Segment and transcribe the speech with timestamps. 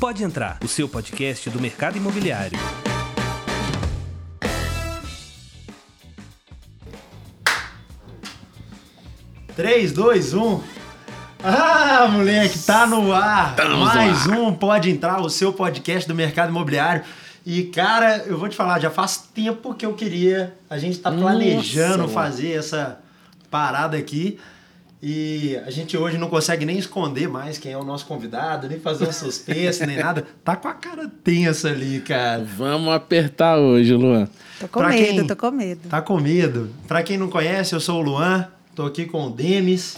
[0.00, 2.58] Pode entrar, o seu podcast do mercado imobiliário.
[9.54, 10.62] Três, dois, um.
[11.44, 13.54] Ah, moleque, tá no ar.
[13.78, 17.04] Mais um Pode Entrar, o seu podcast do mercado imobiliário.
[17.44, 20.56] E, cara, eu vou te falar, já faz tempo que eu queria.
[20.70, 22.98] A gente tá planejando Nossa, fazer essa
[23.50, 24.40] parada aqui.
[25.02, 28.78] E a gente hoje não consegue nem esconder mais quem é o nosso convidado, nem
[28.78, 30.26] fazer um suspense, nem nada.
[30.44, 32.44] Tá com a cara tensa ali, cara.
[32.44, 34.28] Vamos apertar hoje, Luan.
[34.60, 35.88] Tô com Pra medo, quem- tô com medo.
[35.88, 36.68] Tá com medo.
[36.86, 39.96] Pra quem não conhece, eu sou o Luan, tô aqui com o Demis.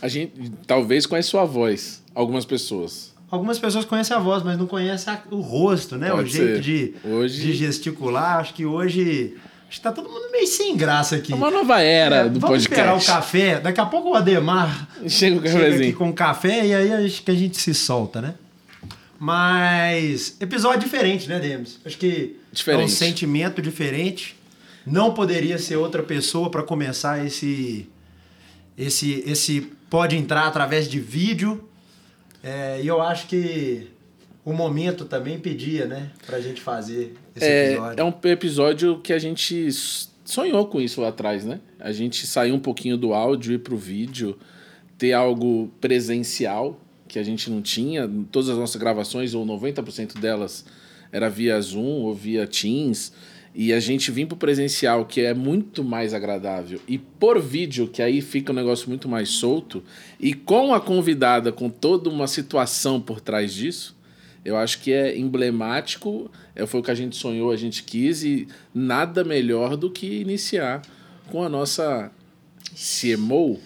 [0.00, 3.12] A gente talvez conheça sua voz, algumas pessoas.
[3.28, 6.10] Algumas pessoas conhecem a voz, mas não conhecem a- o rosto, né?
[6.10, 6.60] Pode o jeito ser.
[6.60, 8.38] de, Hoje- de gesticular.
[8.38, 9.34] Acho que hoje.
[9.74, 11.32] Acho que tá todo mundo meio sem graça aqui.
[11.32, 13.10] É uma nova era É, do vamos esperar o podcast.
[13.10, 13.58] café.
[13.58, 15.96] Daqui a pouco o Ademar Chega o chega cafezinho.
[15.96, 18.34] com café e aí acho que a gente se solta, né?
[19.18, 21.80] Mas episódio diferente, né, Demis?
[21.84, 22.92] Acho que é um Diferente.
[22.92, 24.36] sentimento diferente.
[24.86, 27.88] Não poderia ser outra pessoa para começar esse
[28.78, 31.68] esse esse pode entrar através de vídeo.
[32.44, 33.88] É, e eu acho que
[34.44, 38.00] o momento também pedia, né, pra gente fazer esse É, episódio.
[38.00, 39.68] é um episódio que a gente
[40.24, 41.60] sonhou com isso lá atrás, né?
[41.78, 44.38] A gente saiu um pouquinho do áudio e ir pro vídeo,
[44.96, 48.10] ter algo presencial que a gente não tinha.
[48.32, 50.64] Todas as nossas gravações, ou 90% delas,
[51.12, 53.12] era via Zoom ou via Teams.
[53.56, 58.02] E a gente vir pro presencial, que é muito mais agradável, e por vídeo, que
[58.02, 59.80] aí fica um negócio muito mais solto,
[60.18, 63.96] e com a convidada, com toda uma situação por trás disso,
[64.44, 68.22] eu acho que é emblemático, é, foi o que a gente sonhou, a gente quis,
[68.22, 70.82] e nada melhor do que iniciar
[71.30, 72.10] com a nossa
[72.74, 73.58] CMO.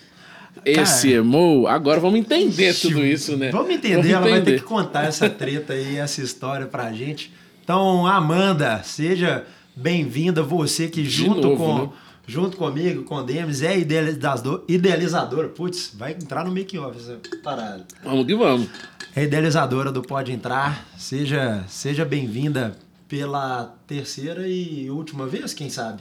[0.64, 3.50] Esse CMO, agora vamos entender tudo isso, né?
[3.50, 7.32] Vamos entender, ela vai ter que contar essa treta aí, essa história pra gente.
[7.62, 11.88] Então, Amanda, seja bem-vinda, você que junto novo, com né?
[12.26, 15.48] junto comigo, com o Demis, é idealizador, idealizadora.
[15.48, 17.86] Putz, vai entrar no make off essa parada.
[18.02, 18.68] Vamos que vamos.
[19.18, 20.86] É idealizadora do Pode Entrar.
[20.96, 22.76] Seja, seja bem-vinda
[23.08, 26.00] pela terceira e última vez, quem sabe?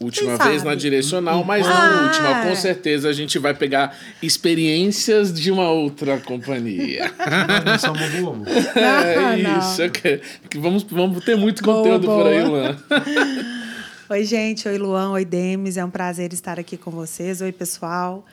[0.00, 0.68] Última Quem vez sabe?
[0.70, 1.90] na direcional, mas Ah.
[1.90, 7.12] na última, com certeza a gente vai pegar experiências de uma outra companhia.
[7.66, 8.44] Nós somos bobo.
[8.78, 9.58] é não.
[9.58, 12.48] isso, quero- que vamos, vamos ter muito Boa, conteúdo por aí, boa.
[12.48, 12.76] Luan.
[14.10, 14.68] Oi, gente.
[14.68, 15.10] Oi, Luan.
[15.10, 15.76] Oi, Demis.
[15.76, 17.40] É um prazer estar aqui com vocês.
[17.40, 18.24] Oi, pessoal.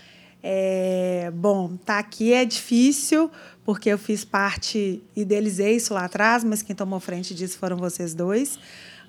[0.43, 3.29] É, bom, tá aqui é difícil,
[3.65, 8.13] porque eu fiz parte, idealizei isso lá atrás, mas quem tomou frente disso foram vocês
[8.13, 8.57] dois.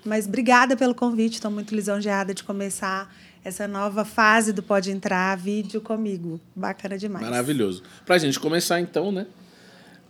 [0.05, 1.35] Mas obrigada pelo convite.
[1.35, 3.13] Estou muito lisonjeada de começar
[3.43, 6.39] essa nova fase do Pode Entrar vídeo comigo.
[6.55, 7.23] Bacana demais.
[7.25, 7.81] Maravilhoso.
[8.05, 9.25] Pra gente começar então, né?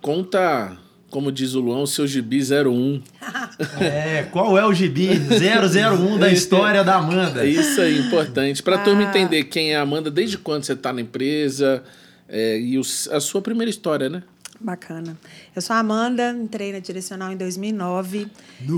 [0.01, 0.75] Conta,
[1.09, 3.01] como diz o Luan, o seu gibi 01.
[3.79, 7.45] É, qual é o gibi 001 da história da Amanda?
[7.45, 8.63] É isso aí, importante.
[8.63, 9.09] Pra turma Ah.
[9.09, 11.83] entender quem é a Amanda, desde quando você tá na empresa
[12.27, 14.23] é, e os- a sua primeira história, né?
[14.63, 15.17] Bacana.
[15.53, 18.27] Eu sou a Amanda, entrei na Direcional em 2009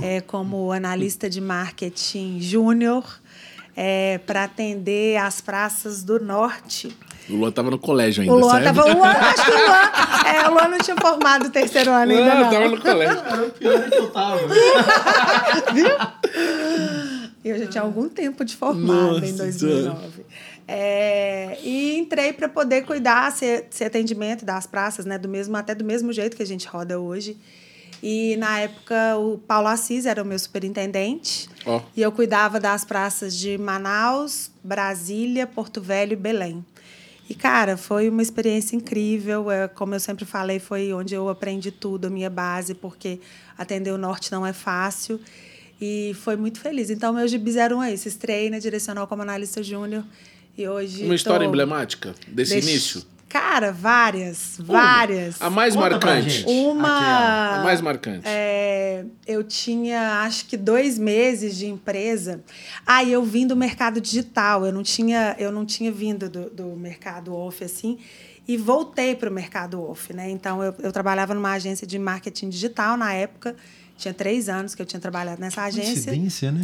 [0.01, 3.05] é, como analista de marketing júnior
[3.75, 6.95] é, para atender as praças do norte.
[7.29, 8.63] O Luan tava no colégio ainda, O Luan sabe?
[8.65, 8.85] tava.
[8.85, 9.91] O Luan, acho que o Luan,
[10.33, 12.33] é, o Luan não tinha formado o terceiro ano ainda.
[12.33, 12.49] Luan Não.
[12.51, 13.17] tava no colégio.
[13.19, 14.39] Era o pior que eu tava.
[17.43, 20.25] Eu já tinha algum tempo de formada em Nossa 2009.
[20.67, 25.75] É, e entrei para poder cuidar, ser, ser atendimento das praças, né, do mesmo até
[25.75, 27.37] do mesmo jeito que a gente roda hoje.
[28.01, 31.49] E na época o Paulo Assis era o meu superintendente.
[31.65, 31.81] Ó.
[31.95, 36.65] E eu cuidava das praças de Manaus, Brasília, Porto Velho e Belém.
[37.27, 39.49] E, cara, foi uma experiência incrível.
[39.49, 43.19] É, como eu sempre falei, foi onde eu aprendi tudo, a minha base, porque
[43.57, 45.19] atender o norte não é fácil.
[45.81, 46.89] E foi muito feliz.
[46.89, 48.13] Então, meus gibis eram esses.
[48.13, 50.03] Estreiei na Direcional como analista júnior.
[50.57, 51.03] E hoje.
[51.03, 53.03] Uma história tô- emblemática desse início?
[53.27, 54.55] Cara, várias.
[54.59, 55.41] Várias.
[55.41, 56.29] A mais Conta pra marcante.
[56.29, 56.49] gente.
[56.49, 56.87] Uma.
[56.97, 57.59] Aquela.
[57.59, 58.21] A mais marcante.
[58.25, 62.41] É, eu tinha, acho que dois meses de empresa.
[62.85, 64.65] Aí eu vim do mercado digital.
[64.65, 67.97] Eu não tinha, eu não tinha vindo do, do mercado off assim.
[68.47, 70.29] E voltei para o mercado off, né?
[70.29, 73.55] Então eu, eu trabalhava numa agência de marketing digital na época.
[73.97, 76.11] Tinha três anos que eu tinha trabalhado nessa agência.
[76.11, 76.61] Coincidência, né?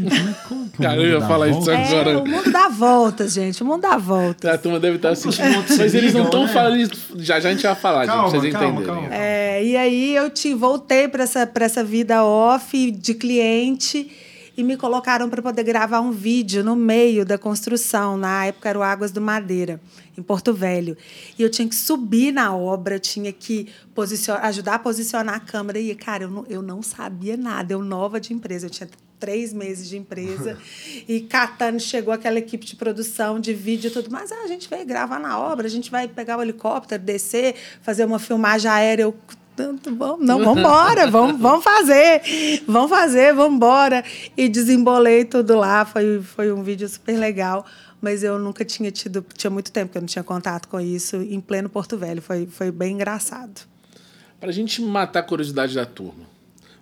[0.50, 1.78] Como é- que o Cara, eu mundo ia dá falar isso volta?
[1.78, 2.12] agora.
[2.12, 3.64] É, o mundo dá voltas, gente.
[3.64, 4.52] O mundo dá voltas.
[4.54, 6.54] A turma deve estar se Mas eles não ligam, estão né?
[6.54, 7.14] falando isso.
[7.18, 9.02] Já já a gente vai falar, Calma, gente, pra vocês calma, entenderem.
[9.10, 9.16] calma.
[9.16, 14.12] É, e aí eu te voltei para essa, pra essa vida off de cliente
[14.56, 18.18] e me colocaram para poder gravar um vídeo no meio da construção.
[18.18, 19.80] Na época era o Águas do Madeira,
[20.18, 20.98] em Porto Velho.
[21.38, 25.80] E eu tinha que subir na obra, tinha que posicionar, ajudar a posicionar a câmera.
[25.80, 28.90] E, cara, eu não, eu não sabia nada, eu nova de empresa, eu tinha
[29.22, 30.58] três meses de empresa.
[31.08, 34.10] e catando, chegou aquela equipe de produção, de vídeo e tudo.
[34.12, 37.56] Mas ah, a gente vai gravar na obra, a gente vai pegar o helicóptero, descer,
[37.82, 39.04] fazer uma filmagem aérea.
[39.04, 39.16] Eu,
[40.20, 42.22] não, vamos embora, vamos, vamos fazer,
[42.68, 44.04] vamos fazer, vamos embora.
[44.36, 47.66] E desembolei tudo lá, foi, foi um vídeo super legal,
[48.02, 51.18] mas eu nunca tinha tido, tinha muito tempo que eu não tinha contato com isso,
[51.18, 53.62] em pleno Porto Velho, foi, foi bem engraçado.
[54.40, 56.26] Para a gente matar a curiosidade da turma,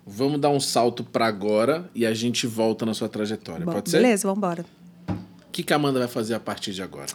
[0.06, 3.90] vamos dar um salto para agora e a gente volta na sua trajetória, Bom, pode
[3.90, 3.98] ser?
[3.98, 4.64] Beleza, vamos embora.
[5.08, 7.08] O que, que a Amanda vai fazer a partir de agora?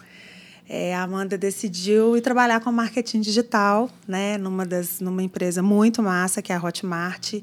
[0.67, 6.01] É, a Amanda decidiu ir trabalhar com marketing digital, né, numa, das, numa empresa muito
[6.01, 7.35] massa, que é a Hotmart.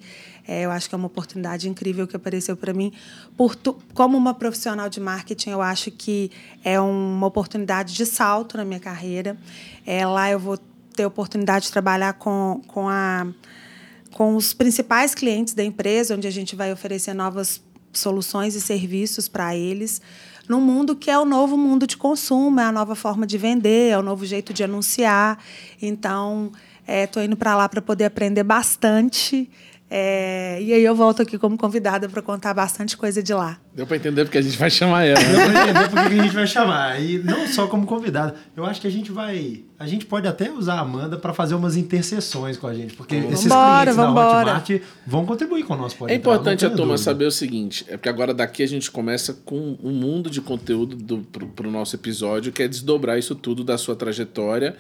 [0.47, 2.93] É, eu acho que é uma oportunidade incrível que apareceu para mim.
[3.37, 6.33] Por tu, como uma profissional de marketing, eu acho que
[6.65, 9.37] é uma oportunidade de salto na minha carreira.
[9.87, 10.59] É, lá eu vou
[10.97, 13.29] ter a oportunidade de trabalhar com, com, a,
[14.13, 19.29] com os principais clientes da empresa, onde a gente vai oferecer novas soluções e serviços
[19.29, 20.01] para eles
[20.49, 23.91] num mundo que é o novo mundo de consumo, é a nova forma de vender,
[23.91, 25.39] é o novo jeito de anunciar.
[25.81, 26.53] Então,
[26.87, 29.49] estou é, indo para lá para poder aprender bastante.
[29.95, 33.61] É, e aí eu volto aqui como convidada para contar bastante coisa de lá.
[33.75, 35.21] Deu para entender porque a gente vai chamar ela.
[35.21, 35.29] Né?
[35.29, 37.03] Deu para entender porque a gente vai chamar.
[37.03, 38.35] E não só como convidada.
[38.57, 39.65] Eu acho que a gente vai.
[39.79, 42.95] A gente pode até usar a Amanda para fazer umas interseções com a gente.
[42.95, 44.45] Porque vambora, esses clientes vambora.
[44.47, 46.15] da Hotmart vão contribuir com o nosso podcast.
[46.15, 49.77] É importante a turma saber o seguinte: é porque agora daqui a gente começa com
[49.83, 51.23] um mundo de conteúdo
[51.55, 54.75] para o nosso episódio, que é desdobrar isso tudo da sua trajetória.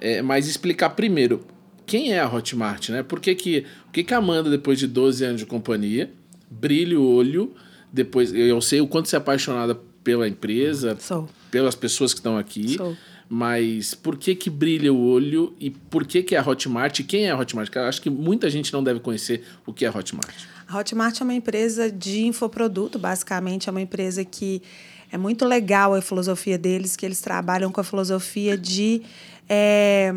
[0.00, 1.44] É, mas explicar primeiro
[1.88, 3.02] quem é a Hotmart, né?
[3.02, 6.10] Por que, que, que, que a Amanda, depois de 12 anos de companhia,
[6.50, 7.54] brilha o olho,
[7.90, 9.74] depois eu sei o quanto você é apaixonada
[10.04, 11.28] pela empresa, Sou.
[11.50, 12.76] pelas pessoas que estão aqui.
[12.76, 12.94] Sou.
[13.30, 17.00] Mas por que que brilha o olho e por que que é a Hotmart?
[17.00, 17.74] E quem é a Hotmart?
[17.74, 20.34] Eu acho que muita gente não deve conhecer o que é a Hotmart.
[20.66, 23.68] A Hotmart é uma empresa de infoproduto, basicamente.
[23.68, 24.62] É uma empresa que
[25.10, 29.02] é muito legal a filosofia deles, que eles trabalham com a filosofia de...
[29.48, 30.14] É,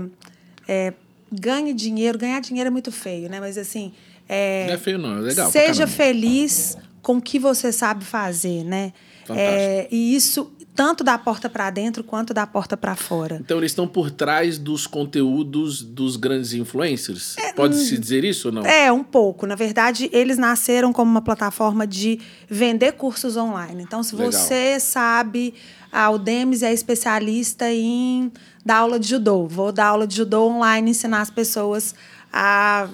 [0.68, 0.94] é,
[1.32, 2.18] ganhe dinheiro.
[2.18, 3.40] Ganhar dinheiro é muito feio, né?
[3.40, 3.94] Mas assim.
[4.28, 5.52] É, não é feio, não, é legal.
[5.52, 8.94] Seja feliz com o que você sabe fazer, né?
[9.30, 13.40] É, e isso tanto da porta para dentro quanto da porta para fora.
[13.44, 17.38] Então eles estão por trás dos conteúdos dos grandes influencers?
[17.38, 18.66] É, Pode-se hum, dizer isso ou não?
[18.66, 19.46] É, um pouco.
[19.46, 22.20] Na verdade, eles nasceram como uma plataforma de
[22.50, 23.84] vender cursos online.
[23.84, 24.32] Então, se Legal.
[24.32, 25.54] você sabe,
[25.92, 28.32] a Udemis é especialista em
[28.66, 29.48] dar aula de judô.
[29.48, 31.96] Vou dar aula de judô online, ensinar as pessoas
[32.32, 32.88] a.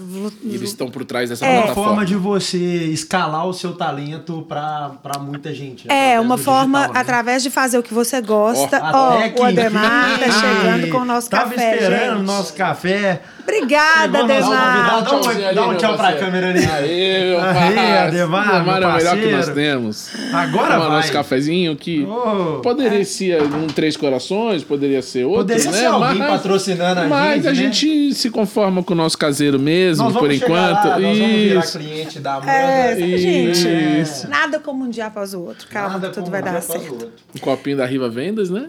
[0.43, 1.57] Eles estão por trás dessa é.
[1.57, 1.81] plataforma.
[1.81, 5.87] uma forma de você escalar o seu talento para muita gente.
[5.87, 6.13] Né?
[6.13, 6.99] É, uma forma digital, né?
[6.99, 8.81] através de fazer o que você gosta.
[8.93, 11.75] Ó, oh, oh, o Ademar tá chegando com o nosso Tava café.
[11.75, 13.21] esperando o nosso café.
[13.43, 15.03] Obrigada, Ademar.
[15.03, 16.65] Dá um, dá um tchau para a câmera ali.
[16.65, 20.09] Aê, meu Aê, Ademar, Ademar é o melhor que nós temos.
[20.33, 20.97] Agora Toma vai.
[20.97, 23.03] nosso cafezinho que oh, poderia é.
[23.05, 25.77] ser um Três Corações, poderia ser outro, Poderia né?
[25.77, 27.55] ser alguém mas, patrocinando a mas gente, Mas a né?
[27.55, 30.87] gente se conforma com o nosso caseiro mesmo, por enquanto.
[30.87, 32.51] Lá, nós vamos virar cliente da Amanda.
[32.51, 34.27] É, gente, é.
[34.27, 35.67] nada como um dia após o outro.
[35.67, 37.11] Calma, nada tudo vai um dar certo.
[37.35, 38.67] Um copinho da Riva Vendas, né?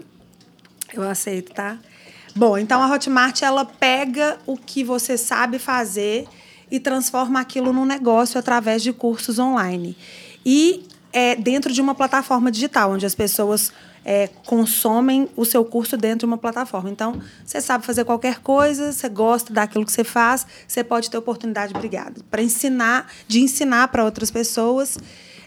[0.93, 1.77] Eu aceito, tá?
[2.35, 6.25] Bom, então a Hotmart ela pega o que você sabe fazer
[6.71, 9.97] e transforma aquilo num negócio através de cursos online.
[10.45, 13.71] E é dentro de uma plataforma digital, onde as pessoas
[14.03, 16.89] é, consomem o seu curso dentro de uma plataforma.
[16.89, 21.17] Então, você sabe fazer qualquer coisa, você gosta daquilo que você faz, você pode ter
[21.17, 24.97] oportunidade, obrigada, para ensinar, de ensinar para outras pessoas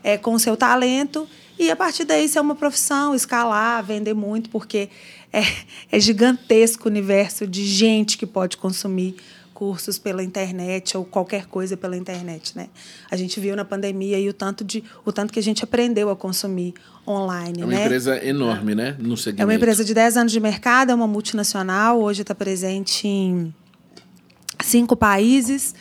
[0.02, 1.28] é, com o seu talento
[1.59, 4.88] e a partir daí ser uma profissão, escalar, vender muito, porque
[5.32, 5.42] é,
[5.90, 9.16] é gigantesco o universo de gente que pode consumir
[9.62, 12.66] cursos pela internet ou qualquer coisa pela internet, né?
[13.09, 16.11] A gente viu na pandemia e o tanto de o tanto que a gente aprendeu
[16.11, 16.75] a consumir
[17.07, 17.85] online, É uma né?
[17.85, 19.40] empresa enorme, né, no segmento.
[19.40, 23.54] É uma empresa de 10 anos de mercado, é uma multinacional, hoje está presente em
[24.61, 25.76] cinco países.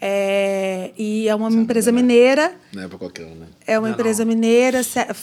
[0.00, 2.54] É, e é uma empresa mineira.
[2.72, 3.46] Não é para qualquer um, né?
[3.66, 4.32] É uma não, empresa não.
[4.32, 4.80] mineira,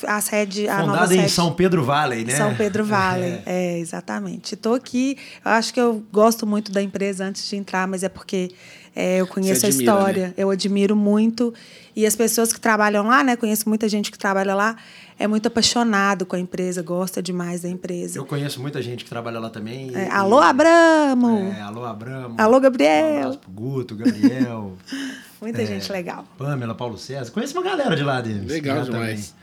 [0.07, 0.67] a sede.
[0.67, 2.35] A Fundada nova sede, em São Pedro Valley, né?
[2.35, 4.55] São Pedro Valley, é, é exatamente.
[4.55, 8.09] Estou aqui, eu acho que eu gosto muito da empresa antes de entrar, mas é
[8.09, 8.51] porque
[8.95, 10.33] é, eu conheço admira, a história, né?
[10.38, 11.53] eu admiro muito.
[11.95, 13.36] E as pessoas que trabalham lá, né?
[13.36, 14.75] Conheço muita gente que trabalha lá,
[15.19, 18.17] é muito apaixonado com a empresa, gosta demais da empresa.
[18.17, 19.91] Eu conheço muita gente que trabalha lá também.
[19.95, 21.53] É, alô, Abramo!
[21.57, 22.36] É, alô, Abramo.
[22.38, 23.39] Alô, Gabriel!
[23.48, 24.74] Um Guto, Gabriel.
[25.41, 25.65] muita É.
[25.65, 26.25] gente legal.
[26.38, 27.31] Pamela, Paulo César.
[27.31, 28.50] Conheço uma galera de lá deles.
[28.50, 29.33] Legal Já demais.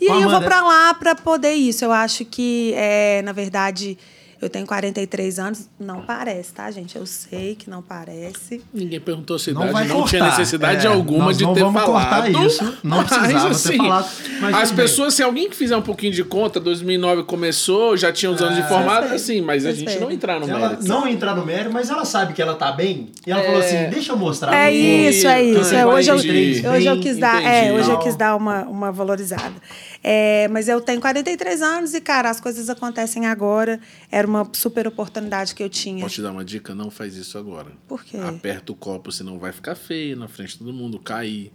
[0.00, 1.84] E Ô, aí eu vou pra lá pra poder isso.
[1.84, 3.98] Eu acho que, é, na verdade,
[4.40, 5.68] eu tenho 43 anos.
[5.78, 6.96] Não parece, tá, gente?
[6.96, 8.62] Eu sei que não parece.
[8.72, 10.08] Ninguém perguntou a sua Não idade, vai não cortar.
[10.10, 12.32] tinha necessidade É, alguma de não ter vamos falado.
[12.32, 14.08] cortar isso, não precisava ter assim, falado,
[14.40, 14.76] mas as bem.
[14.84, 18.68] pessoas, se alguém fizer um pouquinho de conta, 2009 começou, já tinha uns anos de
[18.68, 20.86] formado, Respeito, assim, mas a gente não entrar no Ela mérito.
[20.88, 23.10] não entrar no mérito, mas ela sabe que ela tá bem.
[23.26, 23.44] E ela É.
[23.44, 24.54] falou assim: deixa eu mostrar.
[24.54, 25.74] É isso, é isso.
[25.74, 26.66] É, hoje, eu, Entendi.
[26.66, 29.54] hoje eu quis dar, é, hoje eu quis dar uma, uma valorizada.
[30.02, 33.80] É, mas eu tenho 43 anos e, cara, as coisas acontecem agora.
[34.10, 36.02] Era uma super oportunidade que eu tinha.
[36.02, 36.74] Posso te dar uma dica?
[36.74, 37.72] Não faz isso agora.
[37.86, 38.16] Por quê?
[38.16, 41.52] Aperta o copo, senão vai ficar feio na frente de todo mundo, cair.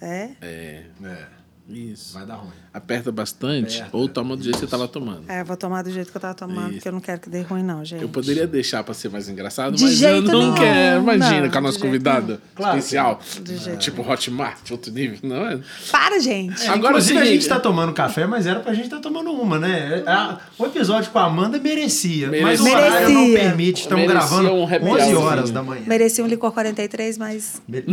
[0.00, 0.30] É?
[0.40, 1.26] É, É,
[1.68, 2.14] isso.
[2.14, 2.52] vai dar ruim.
[2.72, 3.96] Aperta bastante Aperta.
[3.96, 5.24] ou toma do jeito que você tava tomando.
[5.28, 6.74] É, eu vou tomar do jeito que eu tava tomando, Isso.
[6.74, 8.00] porque eu não quero que dê ruim, não, gente.
[8.02, 10.54] Eu poderia deixar pra ser mais engraçado, De mas eu jeito não nenhum.
[10.54, 11.02] quero.
[11.02, 13.20] Imagina, Não, com a nossa convidada Claro especial.
[13.42, 15.58] De jeito tipo Hotmart, outro nível, não é?
[15.90, 16.62] Para, gente.
[16.62, 19.00] Agora Agora, é o Inclusive, a gente tá tomando café, mas era pra gente estar
[19.00, 20.04] tomando uma, né?
[20.06, 22.72] A- O episódio com a Amanda merecia, mas o Merecia.
[22.72, 23.40] horário não Merecia.
[23.48, 23.80] permite.
[23.82, 25.20] Estamos Merecia gravando um happy 11 hourzinho.
[25.20, 25.82] horas da manhã.
[25.86, 27.60] Mereci um licor 43, mas.
[27.66, 27.84] Me-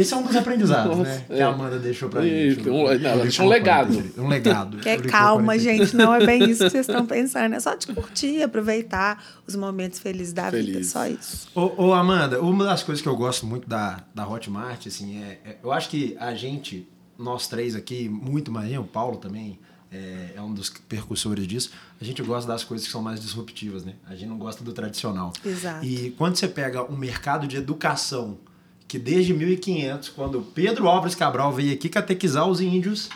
[0.00, 1.24] Esse é um dos aprendizados, né?
[1.26, 2.68] Que a Amanda deixou pra Isso, gente.
[2.70, 4.11] um- não, ela deixou um legado.
[4.14, 4.24] 43.
[4.24, 4.76] Um legado.
[4.78, 5.62] Que é calma, 43.
[5.90, 5.96] gente.
[5.96, 7.54] Não é bem isso que vocês estão pensando.
[7.54, 10.64] É só de curtir, aproveitar os momentos felizes da vida.
[10.72, 10.86] Feliz.
[10.88, 11.48] Só isso.
[11.54, 15.40] Ô, ô, Amanda, uma das coisas que eu gosto muito da, da Hotmart, assim, é,
[15.44, 16.88] é- Eu acho que a gente,
[17.18, 19.58] nós três aqui, muito mais, eu, o Paulo também,
[19.90, 23.84] é, é um dos percussores disso, a gente gosta das coisas que são mais disruptivas,
[23.84, 23.94] né?
[24.08, 25.32] A gente não gosta do tradicional.
[25.44, 25.84] Exato.
[25.84, 28.38] E quando você pega um mercado de educação,
[28.88, 33.08] que desde 1500, quando Pedro Álvares Cabral veio aqui catequizar os índios,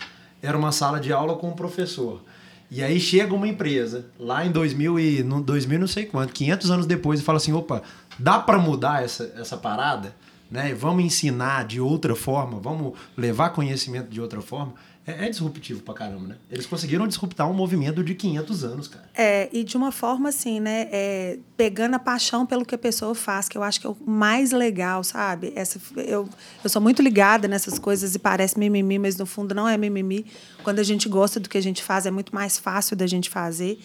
[0.46, 2.22] era uma sala de aula com um professor.
[2.70, 6.70] E aí chega uma empresa, lá em 2000 e no 2000 não sei quanto, 500
[6.70, 7.82] anos depois, e fala assim, opa,
[8.18, 10.14] dá para mudar essa, essa parada?
[10.50, 10.74] Né?
[10.74, 14.74] Vamos ensinar de outra forma, vamos levar conhecimento de outra forma.
[15.06, 16.36] É, é disruptivo pra caramba, né?
[16.50, 19.08] Eles conseguiram disruptar um movimento de 500 anos, cara.
[19.14, 20.88] É, e de uma forma assim, né?
[20.90, 23.96] é, pegando a paixão pelo que a pessoa faz, que eu acho que é o
[24.04, 25.52] mais legal, sabe?
[25.54, 26.28] Essa, eu,
[26.64, 30.26] eu sou muito ligada nessas coisas e parece mimimi, mas no fundo não é mimimi.
[30.64, 33.30] Quando a gente gosta do que a gente faz, é muito mais fácil da gente
[33.30, 33.78] fazer.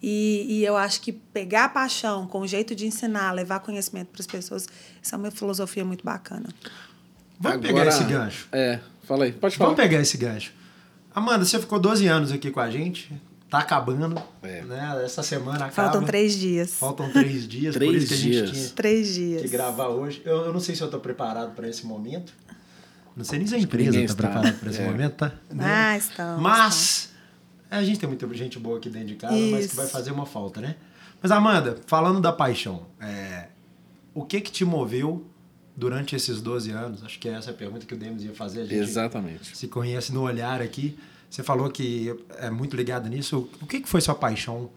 [0.00, 4.10] E, e eu acho que pegar a paixão com o jeito de ensinar, levar conhecimento
[4.12, 4.68] para as pessoas,
[5.02, 6.48] isso é uma filosofia muito bacana.
[7.40, 8.48] Vamos Agora- pegar esse gancho.
[8.52, 9.70] É, fala aí, pode falar.
[9.70, 10.52] Vamos pegar esse gancho.
[11.18, 13.12] Amanda, você ficou 12 anos aqui com a gente.
[13.50, 14.20] Tá acabando.
[14.42, 14.62] É.
[14.62, 15.02] Né?
[15.04, 15.72] Essa semana acaba.
[15.90, 16.74] Faltam três dias.
[16.74, 17.74] Faltam três dias.
[17.74, 18.48] por Três isso que a dias.
[18.50, 19.42] gente tinha Três dias.
[19.42, 20.20] que gravar hoje.
[20.24, 22.32] Eu, eu não sei se eu tô preparado para esse momento.
[23.16, 24.14] Não sei nem se a empresa tá está.
[24.14, 24.84] preparada para esse É.
[24.84, 25.32] momento, tá?
[25.58, 26.42] Ah, estamos.
[26.42, 27.10] Mas
[27.70, 29.76] a gente tem muita gente boa aqui dentro de casa, mas que Isso.
[29.76, 30.76] vai fazer uma falta, né?
[31.20, 33.48] Mas Amanda, falando da paixão, é,
[34.14, 35.26] o que que te moveu
[35.78, 37.04] durante esses 12 anos?
[37.04, 38.62] Acho que essa é a pergunta que o Demis ia fazer.
[38.62, 39.56] A gente Exatamente.
[39.56, 40.98] se conhece no olhar aqui.
[41.30, 43.48] Você falou que é muito ligado nisso.
[43.62, 44.70] O que, que foi sua paixão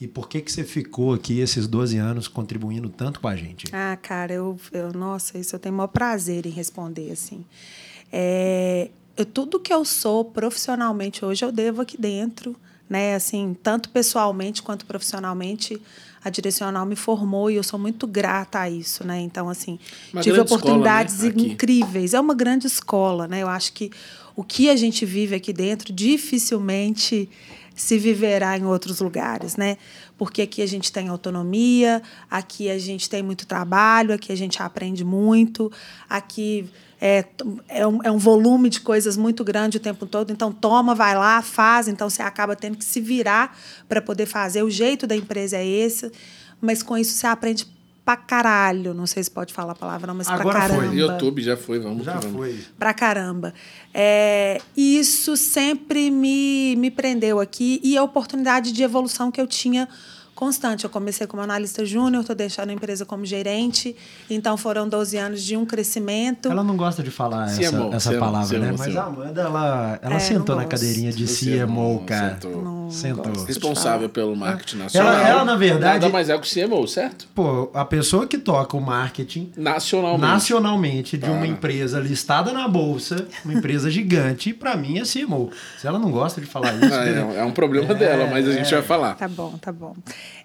[0.00, 3.66] e por que, que você ficou aqui esses 12 anos contribuindo tanto com a gente?
[3.72, 7.44] Ah, cara, eu, eu nossa, isso eu tenho o maior prazer em responder assim.
[8.12, 12.54] É, eu, tudo que eu sou profissionalmente hoje eu devo aqui dentro,
[12.88, 13.14] né?
[13.14, 15.80] Assim, tanto pessoalmente quanto profissionalmente,
[16.24, 19.20] a direcional me formou e eu sou muito grata a isso, né?
[19.20, 19.78] Então, assim,
[20.12, 21.52] Uma tive oportunidades escola, né?
[21.52, 22.14] Incríveis.
[22.14, 23.42] É uma grande escola, né?
[23.42, 23.90] Eu acho que
[24.34, 27.28] o que a gente vive aqui dentro dificilmente
[27.76, 29.76] se viverá em outros lugares, né?
[30.16, 34.62] Porque aqui a gente tem autonomia, aqui a gente tem muito trabalho, aqui a gente
[34.62, 35.70] aprende muito,
[36.08, 36.68] aqui
[37.06, 37.24] é,
[37.68, 40.32] é, um, é um volume de coisas muito grande o tempo todo.
[40.32, 41.86] Então, toma, vai lá, faz.
[41.86, 43.56] Então, você acaba tendo que se virar
[43.88, 44.62] para poder fazer.
[44.64, 46.10] O jeito da empresa é esse,
[46.60, 47.66] mas com isso você aprende
[48.04, 48.92] pra caralho.
[48.92, 50.76] Não sei se pode falar a palavra, não, mas Agora pra foi.
[50.78, 50.94] caramba.
[50.94, 52.36] YouTube já foi, vamos Já vamos.
[52.36, 52.58] foi.
[52.78, 53.54] Pra caramba.
[53.94, 59.88] É, isso sempre me, me prendeu aqui e a oportunidade de evolução que eu tinha
[60.36, 60.84] constante.
[60.84, 63.96] Eu comecei como analista júnior, estou deixando a empresa como gerente,
[64.30, 66.48] então foram 12 anos de um crescimento.
[66.48, 68.68] Ela não gosta de falar essa, CMO, essa CMO, palavra, né?
[68.68, 68.78] CMO.
[68.78, 72.34] Mas a Amanda, ela, ela É, sentou na cadeirinha de CMO, CMO, cara.
[72.34, 72.62] sentou.
[72.62, 73.44] Não Sentou.
[73.44, 75.12] Responsável pelo marketing nacional.
[75.14, 77.26] Ela- ela, na verdade- Nada mais é que o CMO, certo?
[77.34, 80.20] Pô, a pessoa que toca o marketing Nacionalmente.
[80.22, 81.46] nacionalmente de uma Para.
[81.46, 85.50] empresa listada na bolsa, uma empresa gigante, pra mim é CMO.
[85.78, 88.52] Se ela não gosta de falar isso, Ah, é, é um problema dela, mas a
[88.52, 88.76] gente é.
[88.78, 89.14] vai falar.
[89.14, 89.94] Tá bom, tá bom.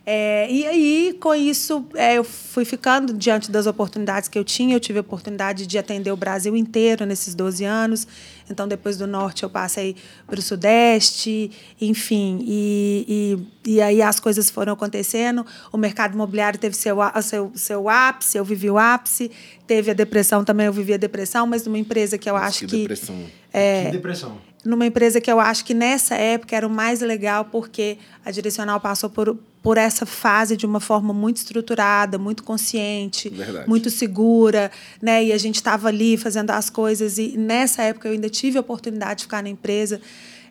[0.03, 4.75] É, e aí, com isso, é, eu fui ficando diante das oportunidades que eu tinha.
[4.75, 8.07] Eu tive a oportunidade de atender o Brasil inteiro nesses 12 anos.
[8.49, 12.39] Então, depois do Norte, eu passei para o Sudeste, enfim.
[12.47, 17.51] e, e, e aí as coisas foram acontecendo, o mercado imobiliário teve seu, a- seu,
[17.55, 19.31] seu ápice, eu vivi o ápice,
[19.67, 22.77] teve a depressão também, eu vivi a depressão, mas numa empresa que eu acho que...
[22.77, 23.23] depressão.
[23.53, 23.85] É.
[23.85, 24.37] Que depressão.
[24.63, 28.79] Numa empresa que eu acho que nessa época era o mais legal porque a direcional
[28.79, 33.67] passou por, por essa fase de uma forma muito estruturada, muito consciente, Verdade.
[33.67, 35.23] muito segura, né?
[35.23, 38.61] E a gente estava ali fazendo as coisas e nessa época eu ainda tive a
[38.61, 39.99] oportunidade de ficar na empresa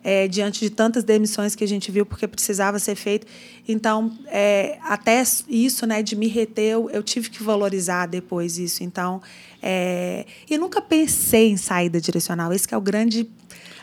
[0.03, 3.27] é, diante de tantas demissões que a gente viu porque precisava ser feito.
[3.67, 8.83] Então, é, até isso, né, de me reter, eu, eu tive que valorizar depois isso.
[8.83, 9.21] Então,
[9.61, 12.51] é, e nunca pensei em saída direcional.
[12.51, 13.29] Esse é o grande,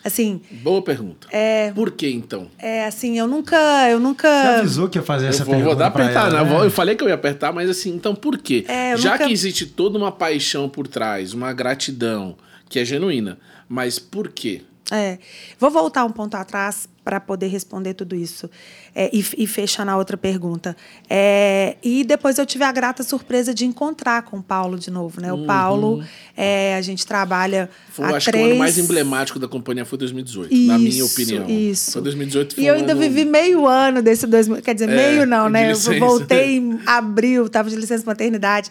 [0.08, 1.28] assim, Boa pergunta.
[1.30, 1.70] É...
[1.72, 2.48] Por que então?
[2.58, 3.56] é assim, eu nunca,
[3.88, 4.28] eu nunca.
[4.28, 6.58] Você avisou que ia fazer essa eu vou, pergunta vou dar pra apertar, ela, né?
[6.58, 6.66] né?
[6.66, 8.64] Eu falei que eu ia apertar, mas assim, então por quê?
[8.68, 12.36] É, eu Já nunca- que existe toda uma paixão por trás, uma gratidão
[12.68, 13.38] que é genuína,
[13.68, 14.62] mas por quê?
[14.90, 15.18] É.
[15.58, 18.50] Vou voltar um ponto atrás para poder responder tudo isso
[18.94, 20.76] é, e, e fechar na outra pergunta.
[21.08, 25.18] É, e depois eu tive a grata surpresa de encontrar com o Paulo de novo,
[25.20, 25.32] né?
[25.32, 26.04] O Paulo,
[26.36, 28.04] é, a gente trabalha Uhum.
[28.04, 28.44] Foi, há acho três...
[28.44, 31.48] que o ano mais emblemático da companhia foi 2018, na minha Isso, opinião.
[31.48, 31.92] Isso.
[31.92, 34.62] Foi 2018 foi E eu ainda ano- vivi meio ano desse 2000.
[34.62, 35.72] Quer dizer, É, meio não, né?
[35.72, 38.70] Eu voltei em abril, estava de licença maternidade,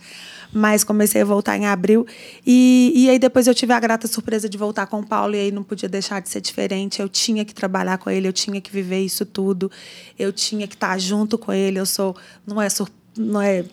[0.52, 2.06] mas comecei a voltar em abril.
[2.46, 5.40] E, e aí depois eu tive a grata surpresa de voltar com o Paulo, e
[5.40, 7.02] aí não podia deixar de ser diferente.
[7.02, 9.72] Eu tinha que trabalhar com ele, eu tinha que viver isso tudo,
[10.18, 11.80] eu tinha que estar junto com ele.
[11.80, 12.16] Eu sou.
[12.46, 13.66] Não é, sur, não é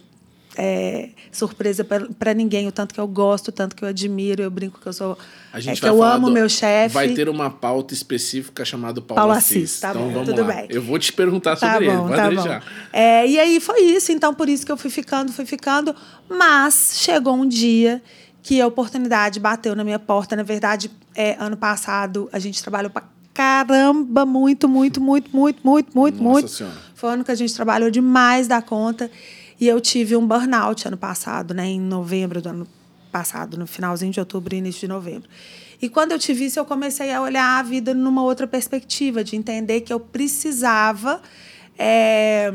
[0.57, 4.51] é, surpresa para ninguém, o tanto que eu gosto, o tanto que eu admiro, eu
[4.51, 5.19] brinco que eu sou.
[5.53, 6.95] A é, gente que vai eu amo do- meu chefe.
[6.95, 9.57] Vai ter uma pauta específica chamada Paulo, Paulo Assis.
[9.57, 10.55] Assis, tá então bom, vamos tudo lá.
[10.55, 10.67] bem.
[10.71, 12.61] Eu vou te perguntar Tá sobre bom, ele, tá deixar.
[12.61, 12.67] bom.
[12.93, 15.95] É, e aí foi isso, então por isso que eu fui ficando, fui ficando.
[16.29, 18.03] Mas chegou um dia
[18.43, 20.37] que a oportunidade bateu na minha porta.
[20.37, 25.91] Na verdade, é, ano passado a gente trabalhou pra caramba, muito, muito, muito, muito, muito,
[25.99, 26.49] muito, Nossa muito.
[26.49, 26.77] Senhora.
[26.95, 29.11] Foi um ano que a gente trabalhou demais da conta.
[29.61, 31.67] E eu tive um burnout ano passado, né?
[31.67, 32.67] Em novembro do ano
[33.11, 35.29] passado, no finalzinho de outubro e início de novembro.
[35.81, 39.37] E quando eu tive isso, eu comecei a olhar a vida numa outra perspectiva, de
[39.37, 41.21] entender que eu precisava
[41.79, 42.53] é,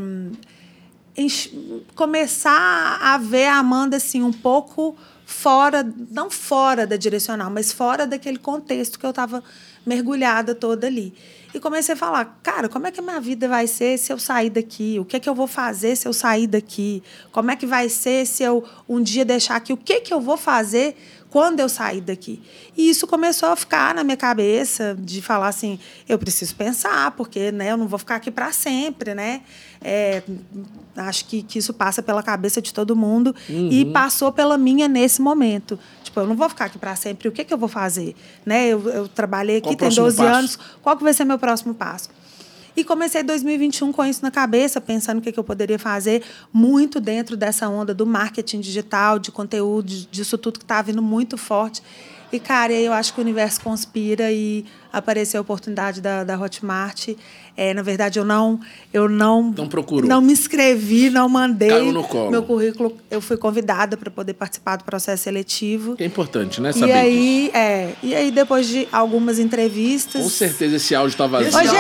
[1.96, 8.08] começar a ver a Amanda assim um pouco fora, não fora da direcional, mas fora
[8.08, 9.44] daquele contexto que eu estava
[9.86, 11.14] mergulhada toda ali.
[11.52, 14.20] E comecei a falar, cara, como é que a minha vida vai ser se eu
[14.20, 15.00] sair daqui?
[15.00, 17.02] O que é que eu vou fazer se eu sair daqui?
[17.32, 19.74] Como é que vai ser se eu um dia deixar aqui?
[19.74, 20.96] O que que eu vou fazer
[21.30, 22.42] quando eu sair daqui?
[22.76, 27.52] E isso começou a ficar na minha cabeça de falar assim, eu preciso pensar, porque
[27.52, 29.42] né, eu não vou ficar aqui para sempre, né?
[29.82, 30.24] É,
[30.98, 35.22] acho que, que isso passa pela cabeça de todo mundo e passou pela minha nesse
[35.22, 35.80] momento.
[36.04, 37.28] Tipo, eu não vou ficar aqui para sempre.
[37.28, 38.16] O que, que eu vou fazer?
[38.46, 38.68] Né?
[38.68, 40.38] Eu, eu trabalhei aqui, tem próximo 12 passo?
[40.38, 40.60] anos.
[40.82, 42.10] Qual que vai ser meu próximo passo?
[42.80, 47.02] E comecei 2021 com isso na cabeça, pensando o que, que eu poderia fazer, muito
[47.02, 51.84] dentro dessa onda do marketing digital, de conteúdo, disso tudo que está vindo muito forte.
[52.32, 54.64] E, cara, aí eu acho que o universo conspira e
[54.94, 57.10] apareceu a oportunidade da, da Hotmart.
[57.58, 58.60] É, na verdade, eu não,
[58.94, 60.08] eu não, Não procurou.
[60.10, 62.32] não me inscrevi, não mandei Caiu no colo.
[62.32, 62.96] meu currículo.
[63.12, 65.96] Eu fui convidada para poder participar do processo seletivo.
[66.00, 66.70] É importante, né?
[66.70, 66.98] E Saber disso.
[67.04, 70.22] aí, é, e aí, depois de algumas entrevistas.
[70.24, 71.50] Com certeza esse áudio tá vazio.
[71.50, 71.72] Ô, gente,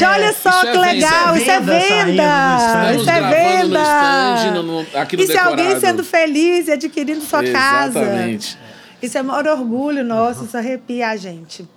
[0.00, 2.96] tá- é, olha só isso é que venda, legal, isso é venda saindo do venda.
[2.96, 3.82] Isso é no venda.
[3.82, 5.80] stand, no- no- aqui no Isso é alguém decorado.
[5.80, 8.00] sendo feliz e adquirindo sua casa.
[8.00, 8.58] Exatamente.
[9.02, 11.68] Isso é maior orgulho nosso, isso arrepia a gente.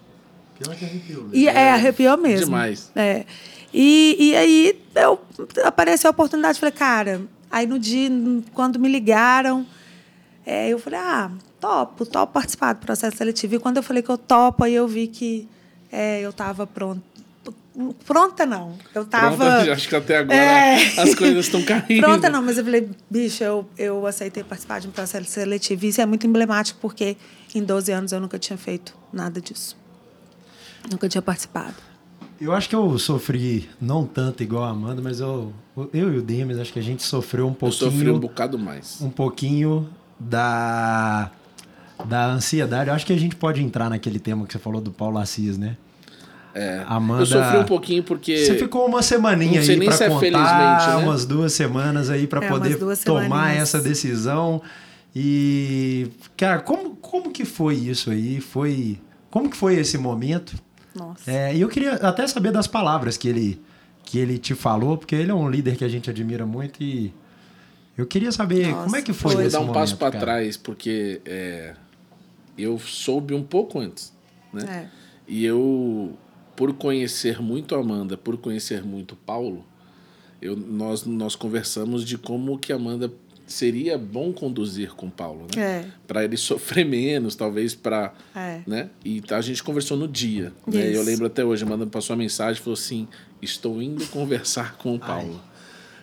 [0.57, 2.45] Pior que arrepiou, E é, arrepiou mesmo.
[2.45, 2.91] Demais.
[2.95, 3.25] É.
[3.73, 5.19] E, e aí eu,
[5.63, 8.09] apareceu a oportunidade, falei, cara, aí no dia,
[8.53, 9.65] quando me ligaram,
[10.45, 13.55] é, eu falei, ah, topo, topo participar do processo seletivo.
[13.55, 15.49] E quando eu falei que eu topo, aí eu vi que
[15.91, 17.14] é, eu estava pronta.
[18.05, 18.77] Pronta não.
[18.93, 19.35] Eu estava.
[19.35, 20.75] Pronto, acho que até agora É.
[21.01, 22.01] as coisas estão caindo.
[22.01, 25.85] Pronta não, mas eu falei, bicho, eu, eu aceitei participar de um processo seletivo.
[25.85, 27.17] E isso é muito emblemático, porque
[27.53, 29.75] em 12 anos eu nunca tinha feito nada disso.
[30.89, 31.75] Nunca tinha participado.
[32.39, 35.53] Eu acho que eu sofri, não tanto igual a Amanda, mas eu,
[35.93, 38.59] eu e o Demis, acho que a gente sofreu um Eu pouquinho, sofri um bocado
[38.59, 39.01] mais.
[39.01, 41.31] um pouquinho da,
[42.05, 42.89] da ansiedade.
[42.89, 45.57] Eu acho que a gente pode entrar naquele tema que você falou do Paulo Assis,
[45.57, 45.77] né?
[46.55, 46.83] É.
[46.87, 48.45] Amanda, Eu sofri um pouquinho porque.
[48.45, 50.95] Você ficou uma semaninha aí pra se é contar, felizmente, né?
[51.03, 53.57] umas duas semanas aí pra É, poder tomar semaninhas.
[53.61, 54.61] essa decisão.
[55.13, 58.39] E, cara, como, como que foi isso aí?
[58.39, 58.97] Foi,
[59.29, 60.55] como que foi esse momento?
[60.95, 61.29] Nossa.
[61.29, 63.61] É, e eu queria até saber das palavras que ele,
[64.03, 67.13] que ele te falou, porque ele é um líder que a gente admira muito e
[67.97, 70.17] eu queria saber Nossa, como é que foi Vou esse dar um momento, passo para
[70.19, 71.73] trás, porque é,
[72.57, 74.13] eu soube um pouco antes.
[74.53, 74.63] Né?
[74.67, 75.05] É.
[75.27, 76.17] E eu
[76.55, 79.65] por conhecer muito a Amanda, por conhecer muito o Paulo,
[80.41, 83.11] eu, nós, nós conversamos de como que a Amanda
[83.47, 85.61] seria bom conduzir com o Paulo, né?
[85.61, 85.85] É.
[86.07, 88.61] Para ele sofrer menos, talvez para, É.
[88.65, 88.89] né?
[89.03, 90.95] E a gente conversou no dia, né?
[90.95, 93.07] Eu lembro até hoje, a Amanda passou uma mensagem, falou assim:
[93.41, 95.39] "Estou indo conversar com o Paulo".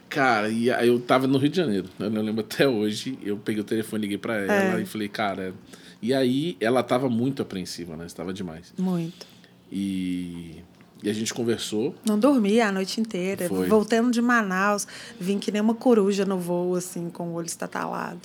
[0.09, 2.07] Cara, e aí eu tava no Rio de Janeiro, né?
[2.07, 4.83] eu lembro até hoje, eu peguei o telefone, liguei para ela É.
[4.83, 5.55] e falei: "Cara,
[6.03, 8.05] e aí ela tava muito apreensiva, né?
[8.07, 8.73] Estava demais.
[8.79, 9.27] Muito.
[9.73, 10.63] E,
[11.03, 11.95] e a gente conversou.
[12.07, 13.49] Não dormi a noite inteira.
[13.49, 13.67] Foi.
[13.67, 14.87] Voltando de Manaus,
[15.19, 18.21] vim que nem uma coruja no voo, assim, com o olho estatalado.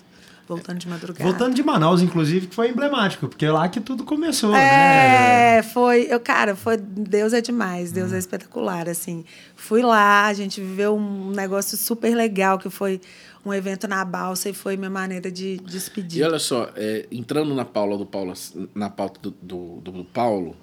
[0.45, 1.29] Voltando de madrugada.
[1.29, 5.57] Voltando de Manaus, inclusive, que foi emblemático, porque é lá que tudo começou, né?
[5.57, 6.07] É, foi.
[6.09, 6.77] Eu, cara, foi.
[6.77, 9.25] Deus é demais, Deus é espetacular, assim.
[9.57, 13.01] Fui lá, a gente viveu um negócio super legal, que foi
[13.45, 16.21] um evento na balsa e foi minha maneira de despedir.
[16.21, 18.33] E olha só, é, entrando na Paula do Paulo,
[18.73, 20.55] na pauta do, do, do Paulo,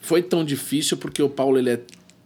[0.00, 1.80] foi tão difícil porque o Paulo ele é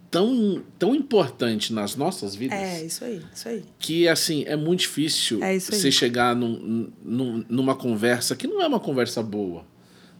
[0.09, 3.63] tão, tão importante nas nossas vidas É, isso aí, isso aí.
[3.79, 8.67] que assim é muito difícil É você chegar num, num- numa conversa que não é
[8.67, 9.63] uma conversa boa,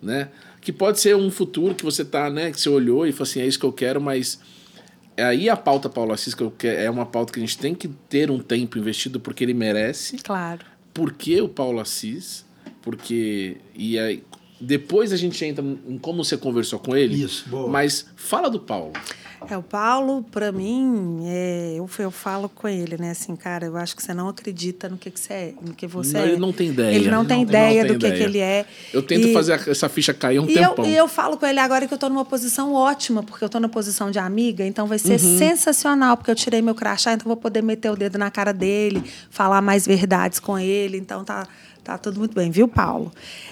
[0.02, 0.30] né?
[0.62, 2.52] Que pode ser um futuro que você tá, né?
[2.52, 4.40] Que você olhou e falou assim, é isso que eu quero, mas
[5.18, 7.58] é aí a pauta Paulo Assis que eu quero, é uma pauta que a gente
[7.58, 10.18] tem que ter um tempo investido porque ele merece.
[10.18, 10.66] Claro.
[10.94, 12.46] Por que o Paulo Assis?
[12.82, 14.24] Porque e aí
[14.62, 17.22] depois a gente entra em como você conversou com ele.
[17.24, 17.68] Isso, boa.
[17.68, 18.94] Mas fala do Paulo.
[19.50, 23.10] É, o Paulo, pra mim, é, eu, eu falo com ele, né?
[23.10, 25.88] Assim, cara, eu acho que você não acredita no que, que você é, no que
[25.88, 26.28] você Não, é.
[26.30, 26.96] ele não tem ideia.
[26.96, 28.30] Ele não Ele tem não tem- ideia não tem do que, que ideia.
[28.30, 28.66] ele é.
[28.94, 30.86] Eu tento E- fazer essa ficha cair um E eu, tempão.
[30.86, 33.60] e eu falo com ele agora que eu tô numa posição ótima, porque eu tô
[33.60, 35.38] na posição de amiga, então vai ser Uhum.
[35.40, 38.54] sensacional, porque eu tirei meu crachá, então eu vou poder meter o dedo na cara
[38.54, 41.48] dele, falar mais verdades com ele, então tá,
[41.84, 43.12] tá tudo muito bem, viu, Paulo?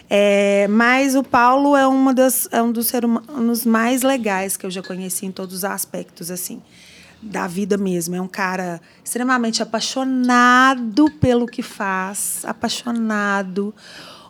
[0.10, 4.66] É, mas o Paulo é, uma das, é um dos seres humanos mais legais que
[4.66, 6.62] eu já conheci em todos os aspectos, assim,
[7.22, 8.16] da vida mesmo.
[8.16, 13.74] É um cara extremamente apaixonado pelo que faz, apaixonado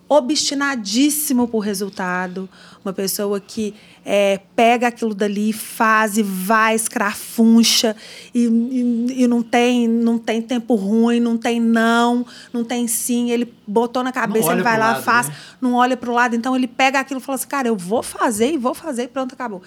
[0.09, 2.49] obstinadíssimo por resultado,
[2.83, 7.95] uma pessoa que é, pega aquilo dali, faz e vai, escrafuncha
[8.33, 13.29] e, e, e não, tem, não tem tempo ruim, não tem não, não tem sim.
[13.29, 15.35] Ele botou na cabeça, ele vai lá, lado, faz, né?
[15.61, 16.35] não olha para o lado.
[16.35, 19.07] Então ele pega aquilo e fala assim: cara, eu vou fazer e vou fazer e
[19.07, 19.61] pronto, acabou.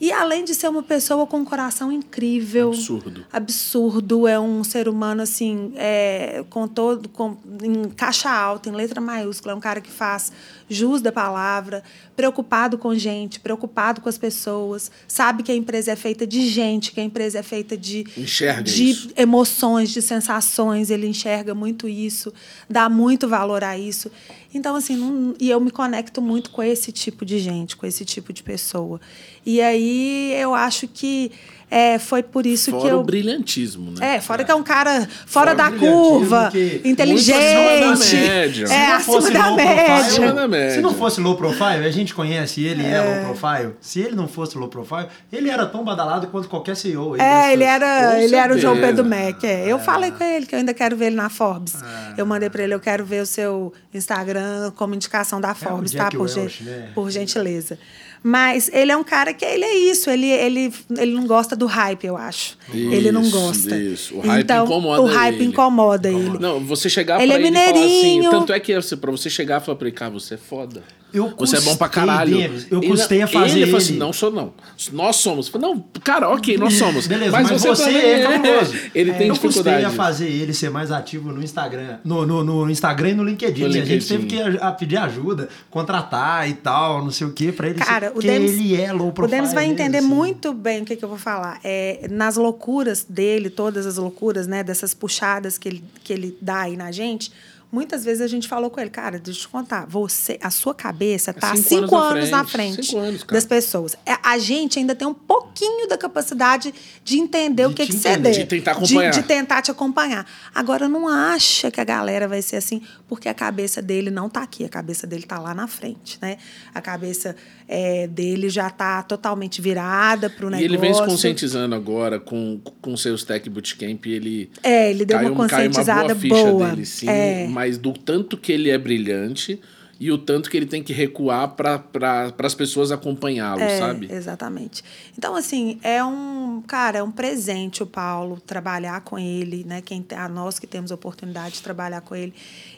[0.00, 2.68] E além de ser uma pessoa com um coração incrível.
[2.68, 3.26] Absurdo.
[3.32, 4.28] Absurdo.
[4.28, 7.08] É um ser humano, assim, é, com todo.
[7.08, 9.52] Com, em caixa alta, em letra maiúscula.
[9.52, 10.30] É um cara que faz
[10.68, 11.82] jus da palavra,
[12.16, 14.90] preocupado com gente, preocupado com as pessoas.
[15.06, 18.04] Sabe que a empresa é feita de gente, que a empresa é feita de.
[18.16, 19.10] Enxerga de isso.
[19.16, 20.90] emoções, de sensações.
[20.90, 22.32] Ele enxerga muito isso,
[22.68, 24.10] dá muito valor a isso.
[24.54, 28.04] Então, assim, não- e eu me conecto muito com esse tipo de gente, com esse
[28.04, 29.00] tipo de pessoa.
[29.44, 31.30] E aí eu acho que
[31.70, 33.00] é, foi por isso Fora que eu.
[33.00, 34.16] o brilhantismo, né?
[34.16, 36.52] É, fora que é um cara fora, Fora da curva,
[36.84, 37.36] inteligente.
[37.36, 38.66] muito acima da média.
[38.66, 39.74] Se É, não acima fosse da low média.
[39.84, 40.74] profile, Acima da média.
[40.74, 43.00] Se não fosse low profile, a gente conhece ele é.
[43.24, 43.72] low profile.
[43.80, 47.14] Se ele não fosse low profile, ele era tão badalado quanto qualquer CEO.
[47.14, 49.02] aí É, dessas- ele era, Com ele era o João certeza.
[49.02, 49.44] Pedro Mac.
[49.44, 49.64] É.
[49.66, 51.74] Eu falei com ele que eu ainda quero ver ele na Forbes.
[52.16, 56.06] Eu mandei para ele, eu quero ver o seu Instagram como indicação da Forbes, tá?
[56.06, 56.88] É Por, gen- Welch, né?
[56.94, 57.78] por gentileza.
[58.22, 61.66] Mas ele é um cara que ele é isso, ele, ele, ele não gosta do
[61.66, 62.56] hype, eu acho.
[62.72, 63.76] ele não Isso, gosta.
[63.76, 64.16] isso.
[64.16, 65.44] O hype então, incomoda O hype ele.
[65.44, 66.38] incomoda ele.
[66.38, 68.30] Não, você chegar Ele pra é ele falar assim, mineirinho.
[68.30, 70.82] tanto é que assim, pra você chegar e falar pra ele, cara, você é foda.
[71.14, 72.36] Eu você é bom pra caralho.
[72.70, 73.66] Eu Ele- custei a fazer ele.
[73.66, 73.98] falou assim, ele.
[74.00, 74.52] não sou não.
[74.92, 75.50] Nós somos.
[75.52, 77.06] Eu Não, cara, ok, nós somos.
[77.06, 78.74] Beleza, mas, você, também é cabuloso.
[78.94, 79.82] Ele tem eu dificuldade.
[79.82, 83.24] custei a fazer ele ser mais ativo no Instagram, no, no, no Instagram e no
[83.24, 83.62] LinkedIn.
[83.62, 84.06] No A gente LinkedIn.
[84.08, 87.78] teve que a, a pedir ajuda, contratar e tal, não sei o quê, pra ele
[87.78, 89.36] Cara, ser, o Denis, ele é low o profile.
[89.40, 90.06] Denis vai mesmo, entender assim.
[90.08, 91.60] muito bem o que, que eu vou falar.
[91.64, 96.62] É, nas loucuras dele, todas as loucuras, né, dessas puxadas que ele, que ele dá
[96.62, 97.30] aí na gente,
[97.70, 100.74] muitas vezes a gente falou com ele, cara, deixa eu te contar, você, a sua
[100.74, 103.94] cabeça tá cinco cinco, anos na anos, na frente, frente, cinco anos, das pessoas.
[104.06, 106.72] É, A gente ainda tem um pouquinho da capacidade
[107.04, 108.32] de entender De o que, que você der.
[108.32, 109.10] De tentar acompanhar.
[109.10, 110.26] De, de tentar te acompanhar.
[110.54, 114.42] Agora, não acha que a galera vai ser assim, porque a cabeça dele não tá
[114.42, 116.38] aqui, a cabeça dele tá lá na frente, né?
[116.74, 117.34] A cabeça
[117.68, 120.64] é, dele já tá totalmente virada pro E negócio.
[120.66, 124.06] ele vem se conscientizando agora com, com seus Tech Bootcamp.
[124.06, 126.68] Ele É, ele deu caiu, uma caiu conscientizada uma boa ficha boa.
[126.70, 127.08] dele, sim.
[127.08, 127.46] É.
[127.56, 129.58] Mas do tanto que ele é brilhante
[129.98, 134.12] e o tanto que ele tem que recuar para pra, as pessoas acompanhá-lo, É, sabe?
[134.12, 134.84] Exatamente.
[135.16, 139.80] Então, assim, é um, cara, é um presente o Paulo trabalhar com ele, né?
[139.80, 142.34] Quem, a nós que temos a oportunidade de trabalhar com ele.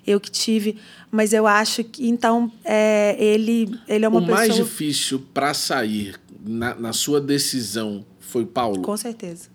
[0.06, 0.78] Eu que tive,
[1.10, 4.38] mas eu acho que, então, é, ele, ele é uma o pessoa...
[4.38, 8.82] mais difícil para sair na, na sua decisão, foi Paulo?
[8.82, 9.48] Com certeza.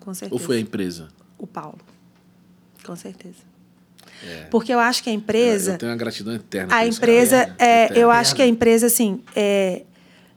[0.00, 0.34] Com certeza.
[0.34, 1.08] Ou foi a empresa?
[1.38, 1.78] O Paulo.
[2.84, 3.47] Com certeza.
[4.50, 5.72] Porque eu acho que a empresa.
[5.72, 5.74] É.
[5.74, 6.74] Eu tenho uma gratidão eterna.
[6.74, 7.54] A empresa, cara.
[7.58, 8.02] é, Eterna.
[8.02, 9.82] eu acho que a empresa, assim, é,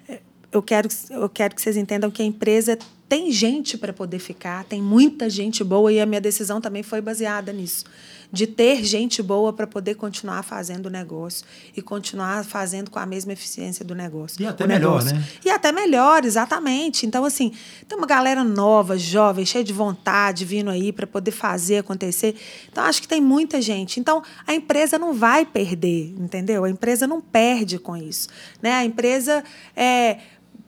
[0.08, 0.20] é,
[0.52, 2.78] eu, quero, eu quero que vocês entendam que a empresa
[3.10, 7.02] tem gente para poder ficar, tem muita gente boa, e a minha decisão também foi
[7.02, 7.86] baseada nisso.
[8.32, 13.06] De ter gente boa para poder continuar fazendo o negócio e continuar fazendo com a
[13.06, 14.41] mesma eficiência do negócio.
[14.41, 15.24] E até melhor, né?
[15.44, 17.06] E até melhor, exatamente.
[17.06, 17.52] Então, assim,
[17.88, 22.36] tem uma galera nova, jovem, cheia de vontade, vindo aí para poder fazer acontecer.
[22.72, 24.00] Então, acho que tem muita gente.
[24.00, 26.63] Então, a empresa não vai perder, entendeu?
[26.63, 28.30] A empresa não perde com isso.
[28.62, 28.72] Né?
[28.72, 29.44] A empresa
[29.76, 30.20] é,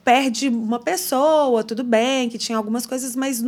[0.04, 3.42] perde uma pessoa, tudo bem, que tinha algumas coisas, mas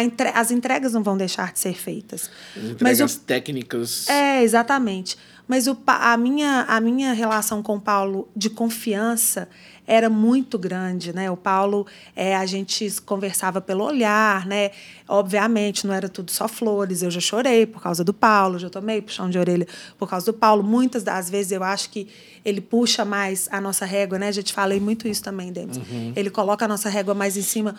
[0.00, 2.30] entre- as entregas não vão deixar de ser feitas.
[2.56, 4.08] As Mas entregas o técnicas.
[4.08, 5.16] é, exatamente.
[5.46, 9.48] Mas o, a, minha, a minha relação com o Paulo de confiança
[9.88, 11.30] era muito grande, né?
[11.30, 14.70] O Paulo, é, a gente conversava pelo olhar, né?
[15.08, 17.02] Obviamente, não era tudo só flores.
[17.02, 19.66] Eu já chorei por causa do Paulo, já tomei puxão de orelha
[19.98, 20.62] por causa do Paulo.
[20.62, 22.06] Muitas das vezes eu acho que
[22.44, 24.30] ele puxa mais a nossa régua, né?
[24.30, 25.78] Já te falei muito isso também, Demis.
[26.14, 27.74] Ele coloca a nossa régua mais em cima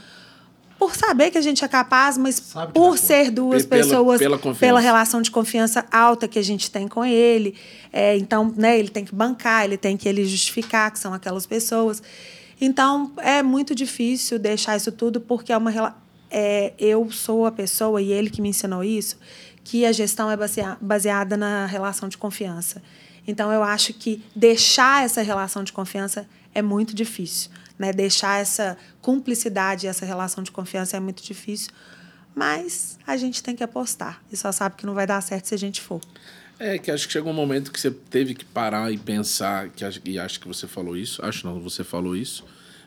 [0.80, 4.38] por saber que a gente é capaz, mas Sabe por ser duas Pela- pessoas pela
[4.56, 7.54] pela relação de confiança alta que a gente tem com ele.
[7.92, 11.46] É, então, né, ele tem que bancar, ele tem que ele justificar que são aquelas
[11.46, 12.02] pessoas.
[12.62, 15.96] Então, é muito difícil deixar isso tudo, porque é uma
[16.32, 19.18] é, eu sou a pessoa, e ele que me ensinou isso,
[19.64, 22.82] que a gestão é basea- baseada na relação de confiança.
[23.28, 27.50] Então, eu acho que deixar essa relação de confiança é muito difícil.
[27.80, 27.94] Né?
[27.94, 31.72] Deixar essa cumplicidade, essa relação de confiança é muito difícil.
[32.36, 34.22] Mas a gente tem que apostar.
[34.32, 36.02] E só sabe que não vai dar certo se a gente for.
[36.60, 39.86] É, que acho que chegou um momento que você teve que parar e pensar, que
[39.86, 42.44] acho, e acho que você falou isso, acho não, você falou isso,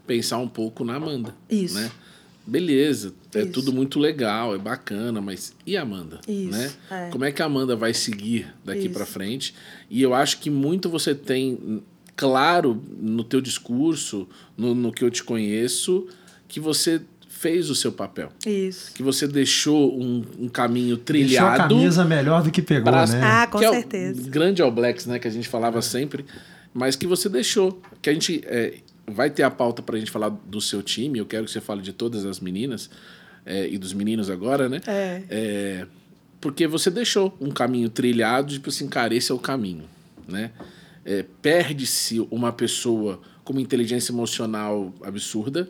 [0.07, 1.35] pensar um pouco na Amanda.
[1.49, 1.75] Isso.
[1.75, 1.91] Né?
[2.47, 3.53] Beleza, é Isso.
[3.53, 6.21] tudo muito legal, é bacana, mas e a Amanda?
[6.27, 6.73] Isso, Né?
[6.91, 7.09] é.
[7.11, 9.55] Como é que a Amanda vai seguir daqui para frente?
[9.89, 11.83] E eu acho que muito você tem
[12.17, 16.07] claro no teu discurso, no, no que eu te conheço,
[16.49, 18.31] que você fez o seu papel.
[18.47, 18.93] Isso.
[18.95, 21.75] Que você deixou um, um caminho Deixou a trilhado.
[21.75, 23.21] camisa melhor do que pegou, Pra- né?
[23.23, 24.31] Ah, com que é o certeza.
[24.31, 25.19] grande All Blacks, né?
[25.19, 26.25] Que a gente falava sempre,
[26.73, 27.81] mas que você deixou.
[28.01, 28.75] Que a gente é,
[29.07, 31.19] vai ter a pauta pra gente falar do seu time.
[31.19, 32.89] Eu quero que você fale de todas as meninas
[33.45, 34.81] é, e dos meninos agora, né?
[34.87, 35.23] É.
[35.29, 35.87] É,
[36.41, 39.85] porque você deixou um caminho trilhado, tipo assim, cara, esse é o caminho,
[40.29, 40.53] né?
[41.05, 45.69] É, Perde-se uma pessoa com uma inteligência emocional absurda,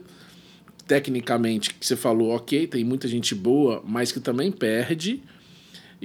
[0.87, 5.23] tecnicamente, que você falou, ok, tem muita gente boa, mas que também perde.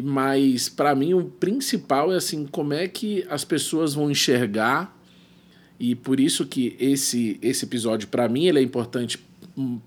[0.03, 4.97] Mas, para mim, o principal é assim, como é que as pessoas vão enxergar
[5.79, 9.19] e por isso que esse, esse episódio, para mim, ele é importante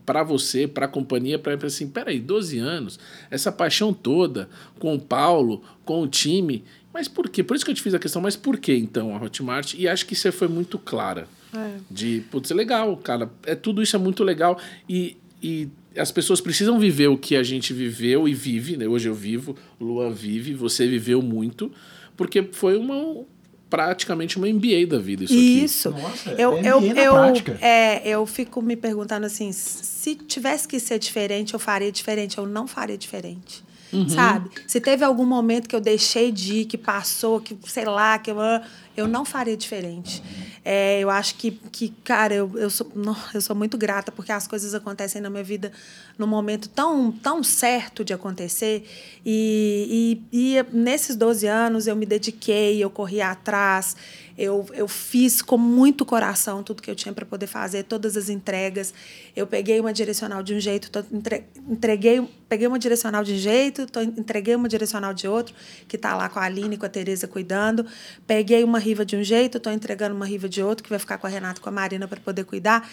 [0.06, 3.00] para você, para a companhia, para assim, peraí, 12 anos,
[3.30, 4.50] essa paixão toda
[4.80, 7.44] com o Paulo, com o time, mas por quê?
[7.44, 9.74] Por isso que eu te fiz a questão, mas por que então a Hotmart?
[9.76, 11.28] E acho que você foi muito clara.
[11.54, 11.78] É.
[11.90, 16.40] De, putz, é legal, cara, é, tudo isso é muito legal e, e as pessoas
[16.40, 18.88] precisam viver o que a gente viveu e vive, né?
[18.88, 21.72] Hoje eu vivo, Luan vive, você viveu muito,
[22.16, 23.26] porque foi uma
[23.70, 25.64] praticamente uma MBA da vida isso aqui.
[25.64, 25.90] Isso.
[25.92, 27.58] Nossa, eu, é eu, MBA na eu, prática.
[27.62, 32.38] é, eu fico me perguntando assim: se tivesse que ser diferente, eu faria diferente.
[32.38, 33.64] Eu não faria diferente.
[33.94, 34.08] Uhum.
[34.10, 34.50] Sabe?
[34.68, 38.32] Se teve algum momento que eu deixei de ir, que passou, que sei lá, que
[38.32, 38.38] eu,
[38.96, 40.22] eu não faria diferente.
[40.64, 44.32] É, eu acho que, que cara, eu, eu, sou, não, eu sou muito grata porque
[44.32, 45.72] as coisas acontecem na minha vida
[46.18, 48.88] num momento tão, tão certo de acontecer.
[49.26, 53.96] E, e, e nesses 12 anos eu me dediquei, eu corri atrás,
[54.38, 58.30] eu, eu fiz com muito coração tudo que eu tinha para poder fazer, todas as
[58.30, 58.94] entregas.
[59.36, 63.86] Eu peguei uma direcional de um jeito, entre, entreguei, peguei uma direcional de um jeito,
[63.86, 65.54] tô, entreguei uma direcional de outro,
[65.88, 67.86] que está lá com a Aline com a Tereza cuidando.
[68.26, 71.18] Peguei uma riva de um jeito, estou entregando uma riva de outro, que vai ficar
[71.18, 72.88] com a Renata com a Marina para poder cuidar.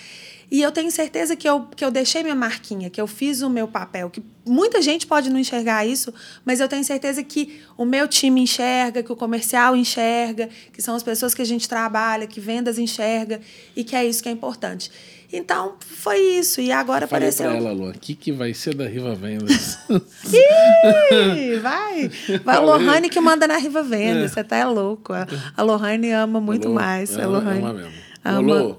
[0.50, 3.50] E eu tenho certeza que eu, que eu deixei minha marquinha, que eu fiz o
[3.50, 4.08] meu papel.
[4.08, 6.12] Que muita gente pode não enxergar isso,
[6.44, 10.94] mas eu tenho certeza que o meu time enxerga, que o comercial enxerga, que são
[10.94, 13.40] as pessoas que a gente trabalha, que vendas enxerga,
[13.76, 14.90] e que é isso que é importante.
[15.30, 16.60] Então, foi isso.
[16.60, 17.48] E agora Falei apareceu.
[17.50, 19.78] pra ela, Luan, o que, que vai ser da Riva Vendas?
[20.32, 22.10] Ih, vai!
[22.44, 24.28] Vai a Lohane que manda na Riva Venda.
[24.28, 25.12] Você tá é louco.
[25.12, 26.74] A, a Lohane ama muito Alô?
[26.74, 27.16] mais.
[27.18, 27.60] A Lohane.
[27.60, 27.92] ama mesmo.
[28.24, 28.76] Alô?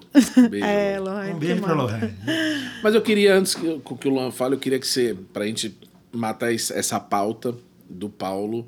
[0.50, 0.66] Beijo.
[0.66, 1.00] É.
[1.00, 1.34] Lohane.
[1.34, 1.74] Um beijo pra.
[1.74, 2.14] Lohane.
[2.84, 5.78] Mas eu queria, antes que, que o Luan fale, eu queria que você, pra gente
[6.12, 7.56] matar es- essa pauta
[7.90, 8.68] do Paulo,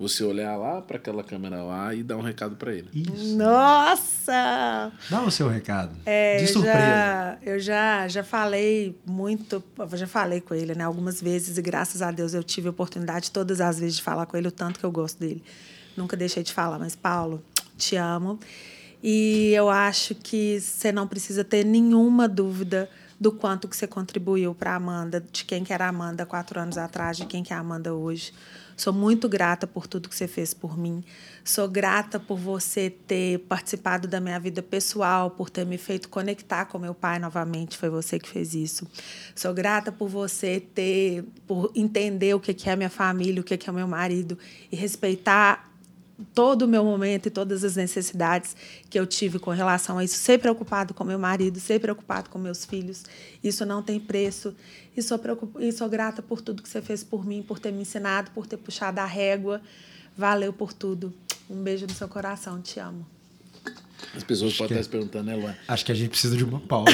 [0.00, 2.88] você olhar lá para aquela câmera lá e dar um recado para ele.
[2.94, 3.36] Isso.
[3.36, 4.90] Nossa!
[5.10, 5.94] Dá o seu recado.
[6.06, 6.78] É, de eu surpresa.
[6.78, 12.00] já, eu já, já falei muito, já falei com ele, né, algumas vezes, e graças
[12.00, 14.80] a Deus eu tive a oportunidade todas as vezes de falar com ele o tanto
[14.80, 15.44] que eu gosto dele.
[15.94, 17.42] Nunca deixei de falar, mas Paulo,
[17.76, 18.40] te amo.
[19.02, 22.88] E eu acho que você não precisa ter nenhuma dúvida
[23.20, 26.58] do quanto que você contribuiu para a Amanda, de quem que era a Amanda quatro
[26.58, 28.32] anos atrás, de quem que é a Amanda hoje.
[28.80, 31.04] Sou muito grata por tudo que você fez por mim.
[31.44, 36.64] Sou grata por você ter participado da minha vida pessoal, por ter me feito conectar
[36.64, 37.76] com meu pai novamente.
[37.76, 38.86] Foi você que fez isso.
[39.36, 43.70] Sou grata por você ter, por entender o que é minha família, o que é
[43.70, 44.38] meu marido
[44.72, 45.69] e respeitar
[46.34, 48.56] todo o meu momento e todas as necessidades
[48.88, 52.38] que eu tive com relação a isso, ser preocupado com meu marido, ser preocupado com
[52.38, 53.04] meus filhos,
[53.42, 54.54] isso não tem preço.
[54.96, 55.20] E sou,
[55.58, 58.46] e sou grata por tudo que você fez por mim, por ter me ensinado, por
[58.46, 59.60] ter puxado a régua.
[60.16, 61.14] Valeu por tudo.
[61.48, 63.06] Um beijo no seu coração, te amo.
[64.14, 65.54] As pessoas podem estar se perguntando, né, Luan?
[65.68, 66.90] Acho que a gente precisa de uma pausa.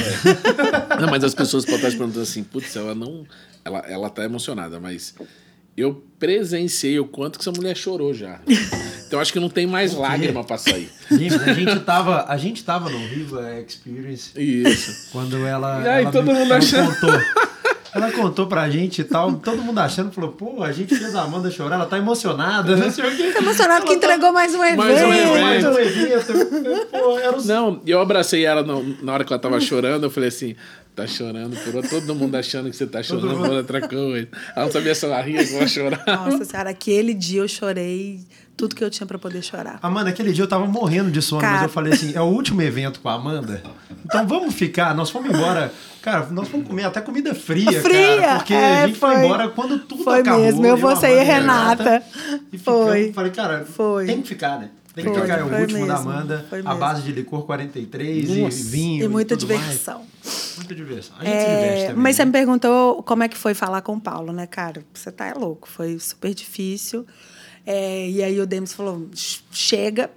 [1.01, 3.25] não, mas as pessoas podem estar se perguntando assim, putz, ela não.
[3.65, 5.15] Ela, ela tá emocionada, mas
[5.77, 8.39] eu presenciei o quanto que essa mulher chorou já.
[9.07, 10.89] Então acho que não tem mais lágrima para sair.
[11.11, 14.31] Gente, a gente tava, a gente tava no Riva Experience.
[14.35, 15.11] Isso.
[15.11, 15.81] Quando ela.
[15.83, 16.93] E aí, ela todo me, mundo ela achando.
[16.95, 17.21] Contou,
[17.93, 21.21] ela contou pra gente e tal, todo mundo achando, falou, pô, a gente fez a
[21.21, 23.31] Amanda chorar, ela tá emocionada, não sei o quê.
[23.31, 24.77] Tá emocionado que entregou mais um evento.
[24.77, 25.41] Mais um evento.
[25.41, 26.87] Mais um evento.
[26.91, 27.45] Pô, era o...
[27.45, 30.55] Não, eu abracei ela no, na hora que ela tava chorando, eu falei assim,
[30.97, 34.27] tá chorando, por todo mundo achando que você tá chorando por outra coisa.
[34.55, 36.03] Ela não sabia se ela ria, ela chorar.
[36.07, 38.21] Nossa senhora, aquele dia eu chorei
[38.57, 39.77] tudo que eu tinha para poder chorar.
[39.83, 41.53] Amanda, aquele dia eu tava morrendo de sono, Cara.
[41.53, 43.61] mas eu falei assim, é o último evento com a Amanda,
[44.03, 48.35] então vamos ficar, nós fomos embora, cara, nós fomos comer até comida fria, Fria, cara,
[48.37, 49.23] porque é, a gente foi, foi.
[49.25, 50.41] embora quando tudo Foi acabou.
[50.41, 52.03] mesmo, eu, você Amanda e Renata.
[52.51, 52.95] E Foi.
[52.95, 54.05] ficamos, falei, cara, Foi.
[54.07, 54.69] tem que ficar, né?
[54.95, 57.11] Tem que Foi, ficar, é o foi último da mesmo, Amanda, foi a base de
[57.11, 58.57] licor 43 Nossa.
[58.57, 59.85] e vinho E muita tudo mais.
[60.65, 60.65] Diversão.
[60.65, 61.15] Muita diversão.
[61.19, 62.03] A gente se É, diverte também.
[62.03, 62.25] mas você né?
[62.27, 64.83] me perguntou como é que foi falar com o Paulo, né, cara?
[64.93, 67.05] Você tá louco, foi super difícil.
[67.65, 70.09] É, e aí o Demis falou: "Ch- chega,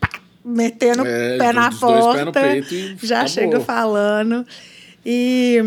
[0.00, 0.08] pá,
[0.44, 2.12] metendo o É, pé na porta.
[2.14, 3.28] pés no peito e já acabou.
[3.32, 4.46] chega falando.
[5.04, 5.58] E.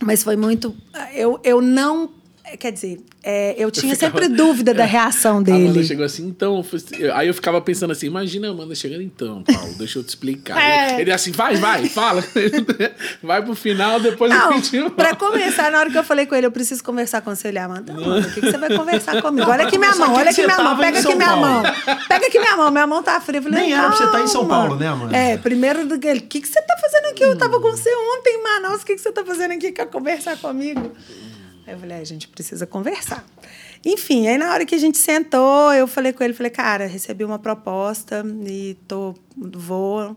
[0.00, 0.74] Mas foi muito.
[1.12, 2.10] Eu, eu não.
[2.56, 5.84] Quer dizer, é, eu tinha ficava- sempre dúvida da reação A Amanda dele.
[5.84, 6.64] chegou assim, então.
[6.98, 10.08] eu Aí eu ficava pensando assim: imagina a Amanda chegando, então, Paulo, deixa eu te
[10.08, 10.58] explicar.
[10.60, 11.00] É.
[11.00, 12.24] Ele assim, vai, vai, fala.
[13.22, 14.90] vai pro final, depois eu Não, continue.
[14.90, 17.48] pra começar, na hora que eu falei com ele, eu preciso conversar com você.
[17.48, 19.50] Ele, Amanda, Amanda, o que, que você vai conversar comigo?
[19.50, 21.62] Olha aqui minha mão, olha que aqui minha mão, pega aqui minha mão.
[22.08, 23.38] Pega aqui minha mão, minha mão tá fria.
[23.38, 24.46] Eu falei, Nem era pra você estar em São.
[24.48, 25.16] Paulo, né, Amanda?
[25.16, 27.22] É, primeiro do que ele, o que, que você tá fazendo aqui?
[27.22, 29.72] Eu tava com você ontem em Manaus, o que, que você tá fazendo aqui?
[29.72, 30.92] Quer conversar comigo?
[31.68, 33.22] Aí eu falei, "É, a gente precisa conversar.
[33.84, 37.24] Enfim, aí na hora que a gente sentou, eu falei com ele, falei, cara, recebi
[37.24, 40.16] uma proposta e tô, vou.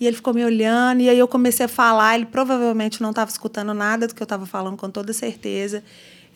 [0.00, 3.30] E ele ficou me olhando, e aí eu comecei a falar, ele provavelmente não estava
[3.30, 5.82] escutando nada do que eu estava falando, com toda certeza.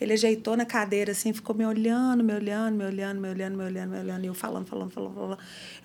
[0.01, 3.63] Ele ajeitou na cadeira, assim, ficou me olhando, me olhando, me olhando, me olhando, me
[3.63, 5.31] olhando, me olhando, e eu falando, falando, falando, falando.
[5.33, 5.37] Eu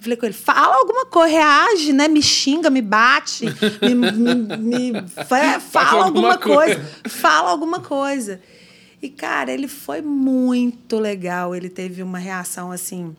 [0.03, 2.09] falei com ele, fala alguma coisa, reage, né?
[2.09, 3.45] Me xinga, me bate,
[3.83, 8.41] me, me- me- fa- fala alguma coisa fala alguma coisa.
[9.01, 11.55] E, cara, ele foi muito legal.
[11.55, 13.15] Ele teve uma reação, assim,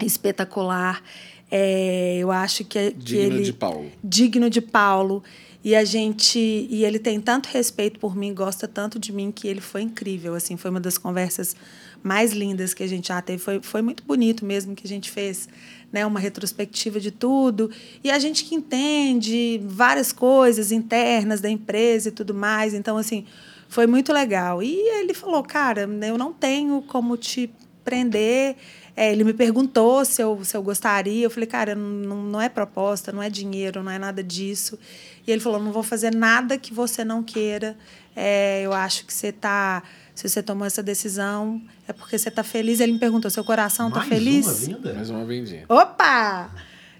[0.00, 1.02] espetacular.
[1.50, 3.42] É, eu acho que, que Digno ele...
[3.44, 3.90] de Paulo.
[4.02, 5.22] Digno de Paulo.
[5.62, 6.38] E a gente...
[6.38, 10.34] E ele tem tanto respeito por mim, gosta tanto de mim, que ele foi incrível,
[10.34, 10.56] assim.
[10.56, 11.54] Foi uma das conversas
[12.02, 13.42] mais lindas que a gente já teve.
[13.42, 15.48] Foi, foi muito bonito mesmo que a gente fez,
[15.92, 16.06] né?
[16.06, 17.70] Uma retrospectiva de tudo.
[18.02, 22.72] E a gente que entende várias coisas internas da empresa e tudo mais.
[22.72, 23.26] Então, assim,
[23.68, 24.62] foi muito legal.
[24.62, 27.50] E ele falou, cara, eu não tenho como te
[27.84, 28.56] prender.
[28.96, 31.24] É, ele me perguntou se eu, se eu gostaria.
[31.24, 34.78] Eu falei, cara, não, não é proposta, não é dinheiro, não é nada disso.
[35.26, 37.76] E ele falou, não vou fazer nada que você não queira.
[38.16, 39.82] É, eu acho que você está...
[40.14, 42.80] Se você tomou essa decisão, é porque você está feliz.
[42.80, 44.46] Ele me perguntou, seu coração está Mais feliz?
[44.46, 44.94] uma vinda?
[44.94, 45.64] Mais uma vendinha.
[45.68, 46.50] Opa!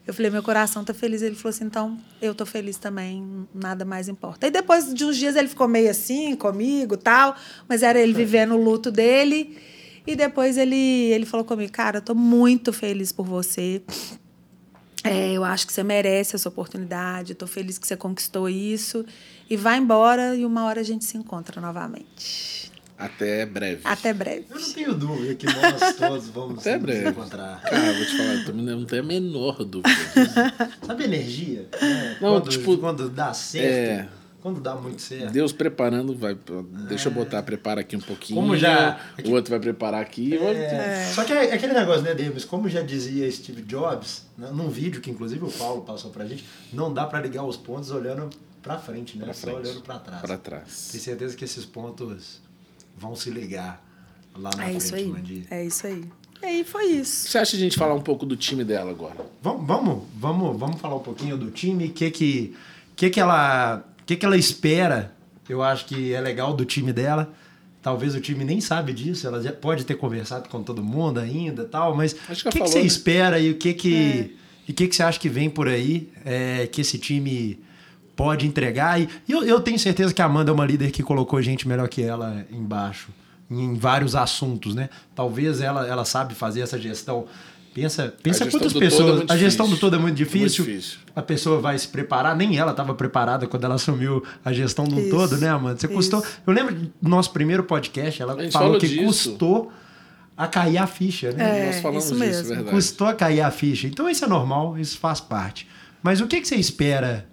[0.09, 1.21] Eu falei, meu coração tá feliz.
[1.21, 4.47] Ele falou assim, então eu tô feliz também, nada mais importa.
[4.47, 7.37] E depois de uns dias ele ficou meio assim comigo tal,
[7.69, 9.59] mas era ele vivendo o luto dele.
[10.07, 10.75] E depois ele,
[11.13, 13.83] ele falou comigo, cara, eu tô muito feliz por você.
[15.05, 17.35] É, eu acho que você merece essa oportunidade.
[17.35, 19.05] Tô feliz que você conquistou isso.
[19.51, 22.73] E vai embora e uma hora a gente se encontra novamente.
[22.99, 23.81] Até breve.
[23.85, 24.47] Até breve.
[24.51, 27.09] Eu não tenho dúvida que nós todos vamos Até nos breve.
[27.11, 27.61] encontrar.
[27.63, 29.89] Cara, vou te falar, eu também não tenho a menor dúvida.
[30.85, 31.69] Sabe energia?
[31.81, 32.19] né?
[32.21, 33.65] Não, quando, tipo, quando dá certo.
[33.67, 34.09] É.
[34.43, 35.31] quando dá muito certo.
[35.33, 36.37] Deus preparando, vai.
[36.89, 38.41] Deixa eu botar, prepara aqui um pouquinho.
[38.41, 40.37] Como já- O outro vai preparar aqui.
[40.37, 42.45] É, Só que é aquele negócio, né, Davis?
[42.45, 46.45] Como já dizia Steve Jobs, né, num vídeo que inclusive o Paulo passou pra gente,
[46.73, 48.29] não dá pra ligar os pontos olhando
[48.61, 49.25] pra frente, né?
[49.25, 49.57] Pra Só frente.
[49.69, 50.21] olhando pra trás.
[50.21, 50.89] Pra trás.
[50.91, 52.41] Tenho certeza que esses pontos
[52.99, 53.85] vão se ligar
[54.37, 55.13] lá na É frente isso aí.
[55.23, 55.43] dia.
[55.51, 56.05] É isso aí.
[56.43, 57.29] E aí foi isso.
[57.29, 59.17] Você acha a gente falar um pouco do time dela agora?
[59.43, 62.55] Vamos, vamos, vamos, vamos falar um pouquinho do time, o que que,
[62.95, 65.15] que, que, ela, que, que ela espera.
[65.49, 67.33] Eu acho que é legal do time dela.
[67.83, 71.63] Talvez o time nem sabe disso, ela já pode ter conversado com todo mundo ainda
[71.63, 72.87] e tal, mas o que que, que você né?
[72.87, 74.37] espera e o que que,
[74.67, 77.59] e o que, que você acha que vem por aí é, que esse time
[78.19, 79.01] pode entregar?
[79.01, 81.89] E eu, eu tenho certeza que a Amanda é uma líder que colocou gente melhor
[81.89, 83.11] que ela embaixo,
[83.49, 84.91] em vários assuntos, né?
[85.15, 87.27] Talvez ela, ela sabe fazer essa gestão.
[87.73, 89.17] Pensa, pensa quantas é pessoas.
[89.19, 90.65] muito a gestão do todo é muito difícil.
[90.65, 90.99] Muito difícil.
[91.15, 94.99] A pessoa vai se preparar, nem ela estava preparada quando ela assumiu a gestão do
[94.99, 95.79] Isso, todo, né, Amanda?
[95.79, 95.95] Você isso.
[95.95, 96.25] custou.
[96.45, 99.05] Eu lembro do nosso primeiro podcast, ela falou falou que disso.
[99.05, 99.73] custou
[100.37, 101.61] a cair a ficha, né?
[101.63, 102.49] É, Nós falamos isso disso, mesmo.
[102.49, 102.71] verdade.
[102.71, 103.87] Custou a cair a ficha.
[103.87, 105.69] Então isso é normal, isso faz parte.
[106.03, 107.29] Mas o que, que você espera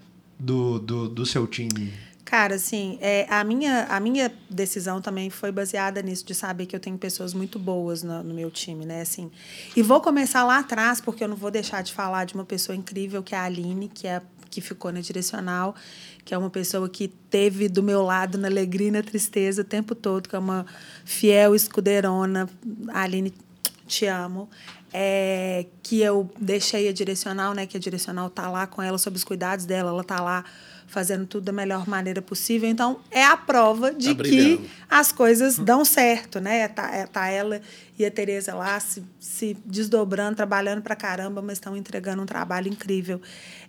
[0.46, 1.92] do, do, do seu time?
[2.24, 6.76] Cara, assim, é, a, minha, a minha decisão também foi baseada nisso, de saber que
[6.76, 9.02] eu tenho pessoas muito boas no, no meu time, né?
[9.02, 9.32] Assim,
[9.76, 12.76] e vou começar lá atrás, porque eu não vou deixar de falar de uma pessoa
[12.76, 15.76] incrível, que é a Aline, que, é, que ficou na direcional,
[16.24, 19.66] que é uma pessoa que teve do meu lado na alegria e na tristeza o
[19.66, 20.66] tempo todo, que é uma
[21.06, 22.50] fiel escudeirona.
[22.90, 23.32] Aline,
[23.88, 24.50] te amo.
[24.94, 27.66] É, que eu deixei a direcional, né?
[27.66, 30.46] Que a direcional tá lá com ela, sob os cuidados dela, ela tá lá
[30.96, 32.70] fazendo tudo da melhor maneira possível.
[32.70, 36.70] Então, é a prova de Tá que as coisas dão certo, né?
[36.70, 37.60] Tá, é- tá ela
[38.00, 42.70] e a Tereza lá se, se desdobrando, trabalhando pra caramba, mas estão entregando um trabalho
[42.70, 43.22] incrível.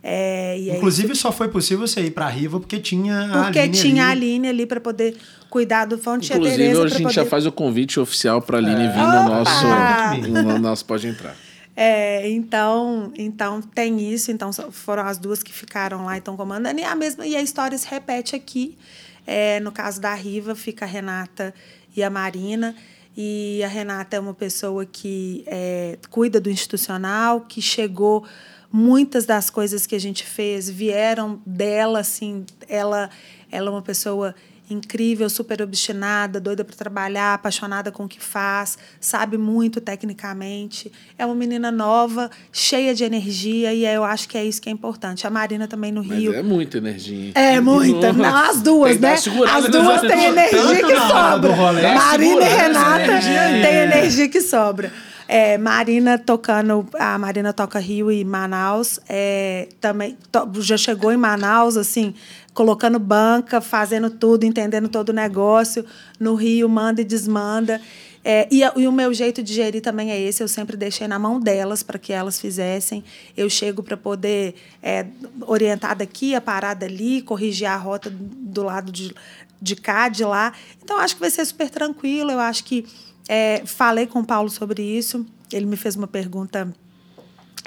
[0.03, 3.59] É, e é Inclusive, só foi possível você ir pra Riva porque tinha a porque
[3.59, 4.21] Aline tinha a ali.
[4.27, 5.17] Aline ali para poder
[5.51, 8.41] cuidar do fonte tinha a Inclusive, a pra gente já poder- faz o convite oficial
[8.41, 9.25] pra Aline vir no Opa!
[9.29, 11.35] nosso, no nosso Pode Entrar.
[11.79, 16.81] É, então, então tem isso, então foram as duas que ficaram lá e estão comandando.
[16.81, 18.79] E a mesma e a história se repete aqui.
[19.27, 21.53] É, no caso da Riva, fica a Renata
[21.95, 22.75] e a Marina.
[23.15, 28.25] E a Renata é uma pessoa que é, cuida do institucional, que chegou.
[28.73, 32.47] Muitas das coisas que a gente fez vieram dela, assim.
[32.69, 33.11] Ela,
[33.51, 34.35] ela é uma pessoa
[34.69, 40.91] incrível, super obstinada, doida para trabalhar, apaixonada com o que faz, sabe muito tecnicamente.
[41.19, 44.73] É uma menina nova, cheia de energia, e eu acho que é isso que é
[44.73, 45.27] importante.
[45.27, 46.35] A Marina também no Mas Rio.
[46.35, 47.27] é muita energia.
[47.27, 47.33] hein?
[47.35, 48.31] É muita, Nossa.
[48.31, 49.13] não, as duas, né?
[49.15, 49.25] As
[49.69, 51.53] duas têm energia que sobra.
[51.55, 51.83] rolê.
[51.95, 53.21] Marina e Renata
[53.63, 54.93] têm energia que sobra.
[55.29, 61.17] É, Marina tocando, a Marina toca Rio e Manaus, é, também to- já chegou em
[61.17, 62.15] Manaus, assim,
[62.57, 65.85] colocando banca, fazendo tudo, entendendo todo o negócio.
[66.19, 67.79] No Rio, manda e desmanda.
[68.25, 70.43] É, e, e o meu jeito de gerir também é esse.
[70.43, 73.05] Eu sempre deixei na mão delas para que elas fizessem.
[73.37, 75.07] Eu chego para poder é,
[75.43, 79.15] orientar daqui, a parada ali, corrigir a rota do lado de,
[79.61, 80.55] de cá, de lá.
[80.83, 82.31] Então, acho que vai ser super tranquilo.
[82.31, 82.87] Eu acho que
[83.29, 85.27] é, falei com o Paulo sobre isso.
[85.53, 86.75] Ele me fez uma pergunta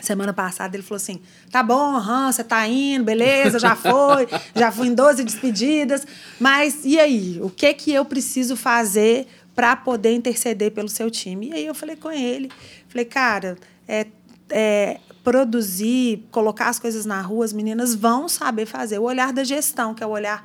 [0.02, 1.20] Semana passada ele falou assim:
[1.52, 6.06] tá bom, aham, você tá indo, beleza, já foi, já fui em 12 despedidas,
[6.40, 7.40] mas e aí?
[7.42, 11.50] O que que eu preciso fazer para poder interceder pelo seu time?
[11.50, 12.50] E aí eu falei com ele,
[12.88, 14.06] falei, cara, é,
[14.52, 19.00] é, produzir, colocar as coisas na rua, as meninas vão saber fazer.
[19.00, 20.44] O olhar da gestão, que é o olhar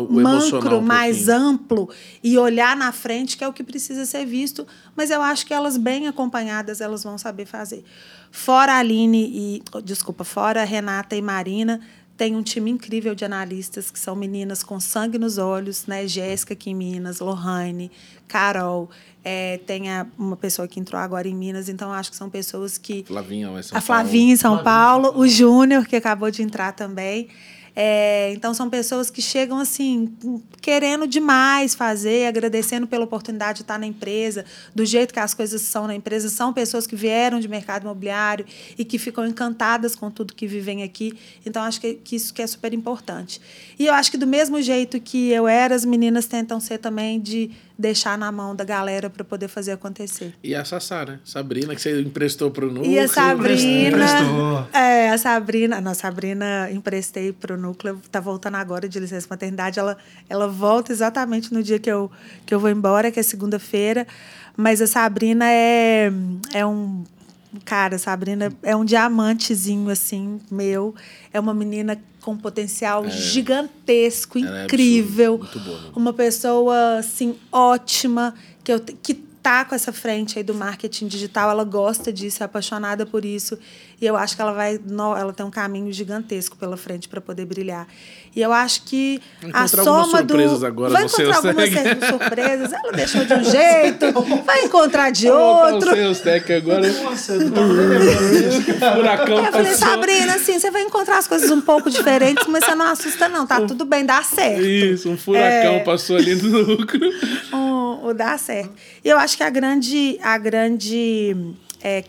[0.00, 1.88] o um mais amplo
[2.22, 4.66] e olhar na frente, que é o que precisa ser visto.
[4.96, 7.84] Mas eu acho que elas, bem acompanhadas, elas vão saber fazer.
[8.30, 9.62] Fora a Aline e.
[9.84, 11.80] Desculpa, fora a Renata e Marina,
[12.16, 16.06] tem um time incrível de analistas, que são meninas com sangue nos olhos, né?
[16.06, 17.90] Jéssica aqui em Minas, Lohane,
[18.28, 18.88] Carol.
[19.26, 22.76] é, tem a- uma pessoa que entrou agora em Minas, então acho que são pessoas
[22.76, 25.24] que Flavinha, vai São a Flavinha em São Flavinha, Paulo, São Paulo.
[25.24, 27.28] o Júnior, que acabou de entrar também.
[27.76, 30.14] É, então, são pessoas que chegam assim,
[30.60, 34.44] querendo demais fazer, agradecendo pela oportunidade de estar na empresa,
[34.74, 36.28] do jeito que as coisas são na empresa.
[36.28, 38.46] São pessoas que vieram de mercado imobiliário
[38.78, 41.18] e que ficam encantadas com tudo que vivem aqui.
[41.44, 43.40] Então, acho que, que isso que é super importante.
[43.78, 47.20] E eu acho que, do mesmo jeito que eu era, as meninas tentam ser também
[47.20, 50.34] de deixar na mão da galera para poder fazer acontecer.
[50.42, 51.18] E a Sassá, né?
[51.24, 52.92] Sabrina, que você emprestou pro núcleo.
[52.92, 53.88] E a Sabrina.
[53.88, 54.68] Emprestou.
[54.72, 55.80] É, a Sabrina.
[55.80, 59.78] Não, a Sabrina emprestei pro núcleo, tá voltando agora de licença maternidade.
[59.78, 59.98] Ela,
[60.28, 62.10] ela volta exatamente no dia que eu,
[62.46, 64.06] que eu vou embora, que é segunda-feira.
[64.56, 66.12] Mas a Sabrina é,
[66.52, 67.04] é um
[67.64, 70.94] cara, Sabrina é um diamantezinho assim, meu.
[71.32, 75.38] É uma menina com potencial gigantesco, Ela é incrível.
[75.38, 75.92] muito boa mesmo.
[75.96, 81.50] uma pessoa assim ótima que eu que tá com essa frente aí do marketing digital,
[81.50, 83.58] ela gosta disso, é apaixonada por isso,
[84.04, 87.22] e eu acho que ela vai, no- ela tem um caminho gigantesco pela frente para
[87.22, 87.86] poder brilhar.
[88.36, 92.92] E eu acho que Vai a soma do surpresas agora vai encontrar algumas surpresas, ela
[92.92, 94.12] deixou de um jeito,
[94.44, 95.90] vai encontrar de outro.
[96.22, 96.86] Tech agora.
[97.02, 98.94] Nossa, eu cara.
[98.96, 99.88] Furacão Eu falei, passou.
[99.88, 103.46] Sabrina, assim, você vai encontrar as coisas um pouco diferentes, mas você não assusta, não.
[103.46, 104.60] Tá tudo bem, dá certo.
[104.62, 105.80] Isso, um furacão É.
[105.80, 107.00] passou ali no lucro.
[107.52, 108.72] o, o dar certo.
[109.04, 111.36] E eu acho que a grande, a grande
[111.82, 112.04] é,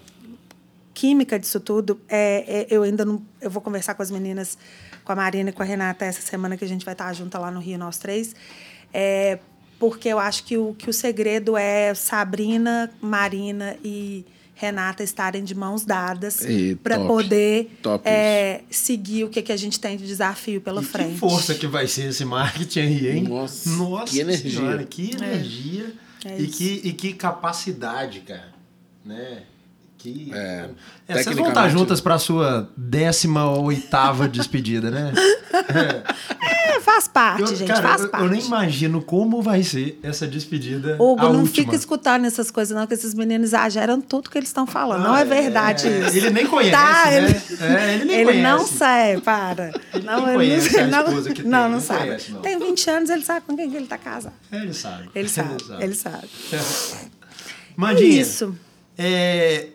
[0.96, 4.58] química disso tudo é, é- eu ainda não eu vou conversar com as meninas,
[5.04, 7.38] com a Marina e com a Renata essa semana que a gente vai estar junto
[7.38, 8.34] lá no Rio nós três,
[8.94, 9.38] é,
[9.78, 14.26] porque eu acho que o que o segredo é Sabrina, Marina e
[14.58, 19.58] Renata estarem de mãos dadas E para poder Top é, seguir o que, que a
[19.58, 21.12] gente tem de desafio pela E frente.
[21.16, 23.24] Que força que vai ser esse marketing aí, hein?
[23.24, 24.52] Nossa, Nossa que energia.
[24.52, 25.94] Senhora, que energia
[26.24, 28.54] É e, que, e que capacidade, cara.
[29.04, 29.44] Né?
[30.06, 30.32] Que...
[30.36, 30.70] É,
[31.08, 35.12] É, vocês vão estar juntas para sua 18 despedida, né?
[36.76, 38.26] É, faz parte, Eu, gente, cara, faz eu, parte.
[38.26, 40.96] eu nem imagino como vai ser essa despedida.
[41.00, 41.48] Hugo, a não última.
[41.66, 45.04] fica escutando essas coisas, não, que esses meninos exageram tudo que eles estão falando.
[45.04, 46.18] não Ah, é verdade é, isso.
[46.18, 47.18] Ele nem conhece, Tá, né?
[47.18, 48.44] ele- É, ele nem ele conhece.
[48.44, 49.72] não sabe, para.
[50.04, 52.00] não, nem conhece a não, esposa que tem, não, não não sabe.
[52.06, 52.42] conhece, não.
[52.42, 54.34] Tem 20 anos, ele sabe com quem que ele tá casado.
[54.52, 55.10] É, Ele sabe.
[55.16, 56.28] Ele sabe, ele sabe.
[57.78, 58.18] Mandinha.
[58.18, 58.56] É isso.
[58.98, 59.68] É,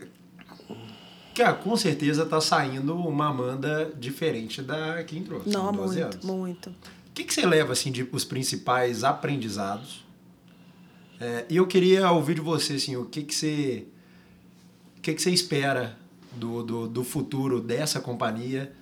[1.34, 5.42] cara, com certeza tá saindo uma Amanda diferente da que entrou.
[5.46, 6.24] Não, 12 muito, anos.
[6.26, 6.70] muito.
[6.70, 10.04] O que, que você leva, assim, de os principais aprendizados?
[11.20, 13.84] É, e eu queria ouvir de você, assim, o que, que você...
[14.96, 15.96] O que, que você espera
[16.36, 18.72] do, do, do futuro dessa companhia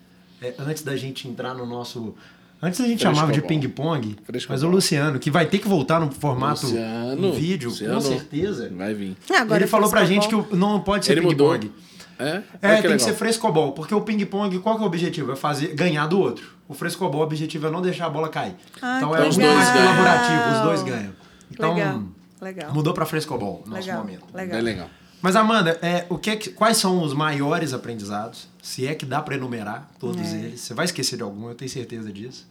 [0.41, 2.15] é, antes da gente entrar no nosso...
[2.61, 3.15] Antes a gente Frescobol.
[3.15, 4.55] chamava de ping-pong, Frescobol.
[4.55, 7.95] mas o Luciano, que vai ter que voltar no formato Luciano, vídeo, Luciano.
[7.95, 8.69] com certeza.
[8.77, 9.17] Vai vir.
[9.31, 10.43] Agora, Ele falou pra frescobol.
[10.43, 11.71] gente que não pode ser ping-pong.
[12.19, 12.29] É?
[12.37, 12.99] É, que tem que legal.
[12.99, 15.33] ser frescobol, porque o ping-pong, qual que é o objetivo?
[15.33, 16.57] É fazer, ganhar do outro.
[16.67, 18.57] O frescobol, o objetivo é não deixar a bola cair.
[18.83, 19.55] Ah, então que é os legal.
[19.55, 21.13] dois colaborativos, os dois ganham.
[21.51, 22.03] Então, legal,
[22.41, 22.75] legal.
[22.75, 24.25] mudou pra frescobol, nosso legal, momento.
[24.35, 24.59] legal.
[24.59, 24.91] É legal.
[25.23, 28.49] Mas Amanda, é, o que é que- quais são os maiores aprendizados?
[28.63, 30.37] Se é que dá pra enumerar todos É.
[30.39, 30.61] eles.
[30.61, 32.47] Você vai esquecer de algum, eu tenho certeza disso.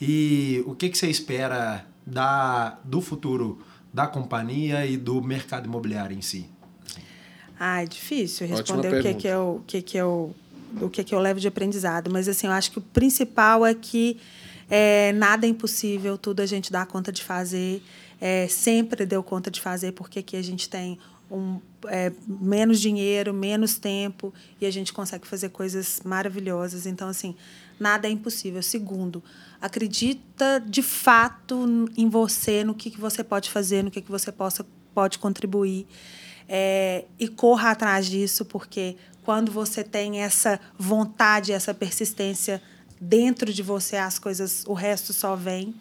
[0.00, 3.60] E o que, que você espera da, do futuro
[3.92, 6.48] da companhia e do mercado imobiliário em si?
[7.66, 9.22] Ah, é difícil Ótima responder o que, pergunta.
[9.22, 10.34] que eu, o que, que eu,
[10.82, 12.10] o que, que eu levo de aprendizado.
[12.10, 14.18] Mas assim, eu acho que o principal é que
[14.68, 17.82] é, nada é impossível, tudo a gente dá conta de fazer.
[18.20, 20.98] É, sempre deu conta de fazer, porque aqui a gente tem
[21.30, 26.84] um, é, menos dinheiro, menos tempo e a gente consegue fazer coisas maravilhosas.
[26.84, 27.34] Então, assim,
[27.80, 28.62] nada é impossível.
[28.62, 29.22] Segundo,
[29.58, 34.30] acredita de fato em você, no que, que você pode fazer, no que, que você
[34.30, 35.86] possa, pode contribuir.
[36.48, 42.62] É, e corra atrás disso, porque quando você tem essa vontade, essa persistência
[43.00, 45.74] dentro de você, as coisas, o resto só vem.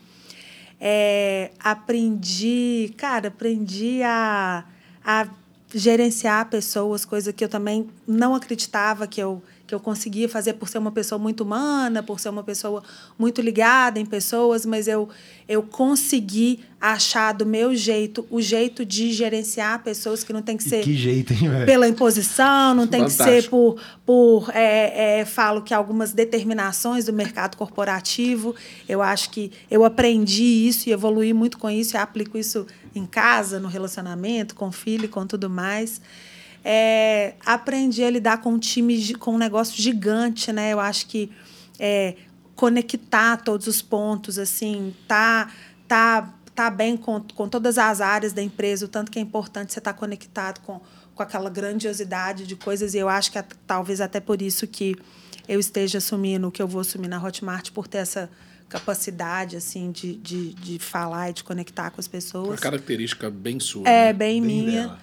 [0.80, 4.66] É, aprendi, cara, aprendi a,
[5.04, 5.28] a
[5.74, 9.42] gerenciar pessoas, coisa que eu também não acreditava que eu,
[9.74, 12.84] que eu conseguia fazer por ser uma pessoa muito humana, por ser uma pessoa
[13.18, 15.10] muito ligada em pessoas, mas eu,
[15.48, 20.64] eu consegui achar do meu jeito o jeito de gerenciar pessoas que não tem que
[20.64, 21.66] ser que jeito, hein, velho?
[21.66, 23.80] pela imposição, não tem que ser Fantástico.
[24.06, 28.54] por, por é, é, falo que algumas determinações do mercado corporativo.
[28.88, 33.08] Eu acho que eu aprendi isso e evoluí muito com isso e aplico isso em
[33.08, 36.00] casa, no relacionamento, com filho, e com tudo mais.
[36.64, 40.72] É, aprendi a lidar com um time, com um negócio gigante, né?
[40.72, 41.30] Eu acho que
[41.78, 42.16] é,
[42.56, 45.52] conectar todos os pontos, assim, tá,
[45.88, 49.74] tá, tá bem com, com todas as áreas da empresa, o tanto que é importante
[49.74, 50.80] você estar conectado com,
[51.14, 54.96] com aquela grandiosidade de coisas, e eu acho que é, talvez até por isso que
[55.48, 58.30] eu esteja assumindo o que eu vou assumir na Hotmart, por ter essa
[58.70, 62.60] capacidade, assim, de, de, de falar e de conectar com as Uma pessoas.
[62.60, 63.88] característica bem sua.
[63.88, 64.14] É, né?
[64.14, 64.82] bem, Bem minha.
[64.84, 65.00] dela.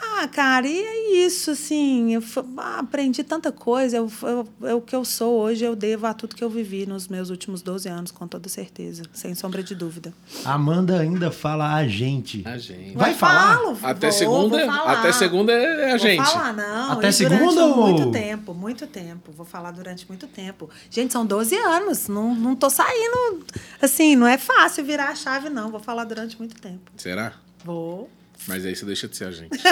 [0.00, 2.14] Ah, cara, e é isso, assim.
[2.14, 2.22] Eu
[2.58, 3.96] ah, aprendi tanta coisa.
[3.96, 6.84] Eu, eu, eu- o que eu sou hoje, eu devo a tudo que eu vivi
[6.86, 10.12] nos meus últimos 12 anos, com toda certeza, sem sombra de dúvida.
[10.44, 12.42] A Amanda ainda fala a gente.
[12.44, 12.96] A gente.
[12.96, 13.56] Vai Eu falar?
[13.58, 14.92] falo, Até vou- segunda, vou falar.
[14.98, 16.16] até segunda é a gente.
[16.16, 16.92] Vou falar, não.
[16.92, 19.30] Até e segunda ou- muito tempo, muito tempo.
[19.32, 20.68] Vou falar durante muito tempo.
[20.90, 22.08] Gente, são 12 anos.
[22.08, 23.44] Não, não tô saindo.
[23.80, 25.70] Assim, não é fácil virar a chave, não.
[25.70, 26.90] Vou falar durante muito tempo.
[26.96, 27.32] Será?
[27.64, 28.10] Vou.
[28.46, 29.58] Mas aí você deixa de ser a gente.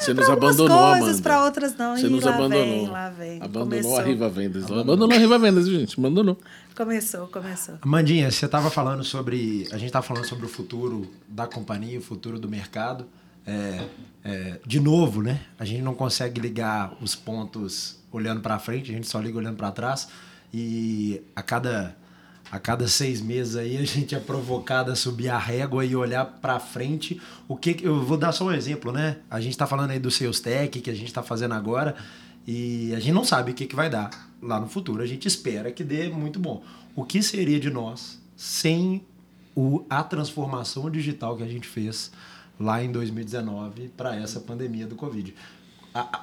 [0.00, 1.22] Você nos Pra abandonou, coisas, Amanda.
[1.22, 1.94] para outras não.
[1.94, 2.64] Você nos lá abandonou.
[2.64, 3.36] vem, lá vem.
[3.36, 4.64] Abandonou começou, a Riva Vendas.
[4.70, 6.00] Abandonou a Riva Vendas, gente.
[6.00, 6.38] Abandonou.
[6.74, 7.74] Começou, começou.
[7.82, 9.68] Amandinha, você estava falando sobre.
[9.70, 13.04] A gente estava falando sobre o futuro da companhia, o futuro do mercado.
[13.46, 13.84] É,
[14.24, 15.42] é, de novo, né?
[15.58, 19.56] A gente não consegue ligar os pontos olhando para frente, a gente só liga olhando
[19.56, 20.08] para trás.
[20.52, 21.94] E a cada,
[22.50, 26.24] a cada seis meses aí a gente é provocado a subir a régua e olhar
[26.24, 27.20] para frente.
[27.46, 29.18] O que eu vou dar só um exemplo, né?
[29.30, 31.94] A gente está falando aí do Sales Tech que a gente está fazendo agora
[32.46, 34.10] e a gente não sabe o que, que vai dar
[34.42, 35.02] lá no futuro.
[35.02, 36.62] A gente espera que dê muito bom.
[36.96, 39.04] O que seria de nós sem
[39.54, 42.10] o, a transformação digital que a gente fez
[42.58, 45.34] lá em 2019 para essa pandemia do Covid?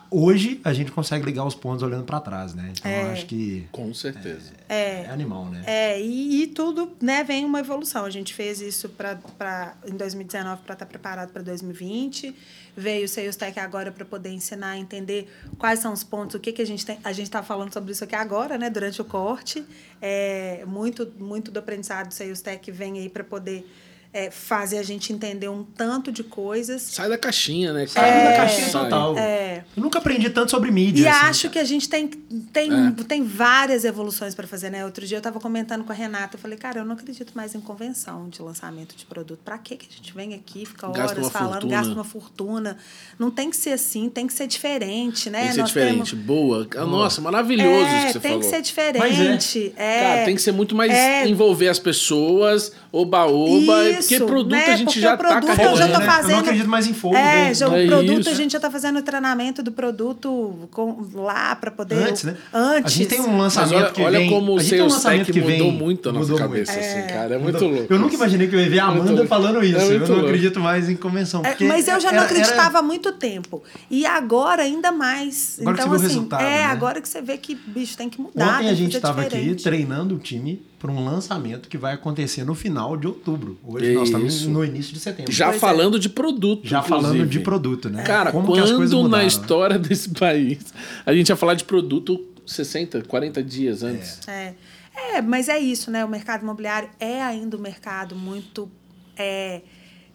[0.09, 2.71] Hoje a gente consegue ligar os pontos olhando para trás, né?
[2.77, 4.53] Então eu acho que Com certeza.
[4.69, 5.63] é, animal, né?
[5.65, 8.05] É, e, e tudo né, vem uma evolução.
[8.05, 12.33] A gente fez isso pra, pra, em 2019 para estar preparado para 2020.
[12.75, 16.39] Veio o Sales Tech agora para poder ensinar a entender quais são os pontos, o
[16.39, 16.97] que, que a gente tem.
[17.03, 19.65] A gente está falando sobre isso aqui agora, né, durante o corte.
[20.01, 23.67] É, muito, muito do aprendizado do Sales Tech vem aí para poder
[24.13, 26.81] é, fazer a gente entender um tanto de coisas.
[26.81, 27.85] Sai da caixinha, né?
[27.87, 28.29] Saiu cara?
[28.31, 28.83] da caixinha Sai.
[28.85, 29.17] total.
[29.17, 29.63] É.
[29.75, 31.03] Eu nunca aprendi tanto sobre mídia.
[31.03, 31.53] E assim, acho cara.
[31.53, 33.03] que a gente tem, tem, É.
[33.07, 34.85] tem várias evoluções para fazer, né?
[34.85, 37.53] Outro dia eu estava comentando com a Renata, eu falei, cara, eu não acredito mais
[37.53, 39.39] em convenção de lançamento de produto.
[39.43, 41.71] Para que que a gente vem aqui, fica Gasta horas uma falando, fortuna.
[41.77, 42.77] gasta uma fortuna?
[43.19, 45.39] Não tem que ser assim, tem que ser diferente, né?
[45.39, 46.11] Tem que ser Nós diferente.
[46.11, 46.67] temos- Boa.
[46.85, 48.39] Nossa, maravilhoso É, isso que você tem falou.
[48.39, 49.73] que ser diferente.
[49.77, 49.99] É.
[50.01, 51.27] Cara, tem que ser muito mais É.
[51.27, 53.83] envolver as pessoas, oba-oba,
[54.15, 54.65] porque produto né?
[54.65, 55.93] a gente Porque já o tá produto eu já carregando.
[55.93, 56.05] tô né?
[56.05, 56.29] fazendo.
[56.29, 57.15] Eu não acredito mais em fogo.
[57.15, 57.53] É, né?
[57.53, 58.29] já o É produto isso.
[58.29, 61.95] a gente já está fazendo o treinamento do produto com, lá para poder.
[61.95, 62.35] Antes, né?
[62.53, 62.93] Antes.
[62.93, 64.29] A gente tem um lançamento olha, que olha vem...
[64.29, 66.85] como o um Sales Tech que vem- mudou muito a nossa mudou cabeça, muito.
[66.85, 67.35] assim, cara.
[67.35, 67.69] É muito Mudou.
[67.71, 67.93] louco.
[67.93, 69.77] Eu nunca imaginei que eu ia ver a Muito Amanda falando isso.
[69.77, 70.25] É eu não louco.
[70.25, 71.41] acredito mais em convenção.
[71.43, 73.63] É, porque mas eu já não acreditava era- há muito tempo.
[73.89, 75.57] E agora ainda mais.
[75.61, 76.63] Agora que então, você viu o assim, resultado, é né?
[76.65, 78.45] agora que você vê que bicho tem que mudar.
[78.45, 81.93] Ontem tem a que gente estava aqui treinando o time para um lançamento que vai
[81.93, 83.57] acontecer no final de outubro.
[83.63, 84.49] Hoje nós estamos Isso.
[84.49, 85.31] no início de setembro.
[85.31, 85.59] Já Pois é.
[85.59, 86.67] falando de produto.
[86.67, 87.29] Já falando inclusive.
[87.29, 88.03] de produto, né?
[88.03, 89.25] Cara, Como que as coisas quando na né?
[89.27, 90.59] história desse país
[91.05, 94.19] a gente ia falar de produto 60, 40 dias antes?
[94.27, 94.53] É.
[94.95, 96.05] é, mas é isso, né?
[96.05, 98.69] O mercado imobiliário é ainda um mercado muito.
[99.17, 99.61] é,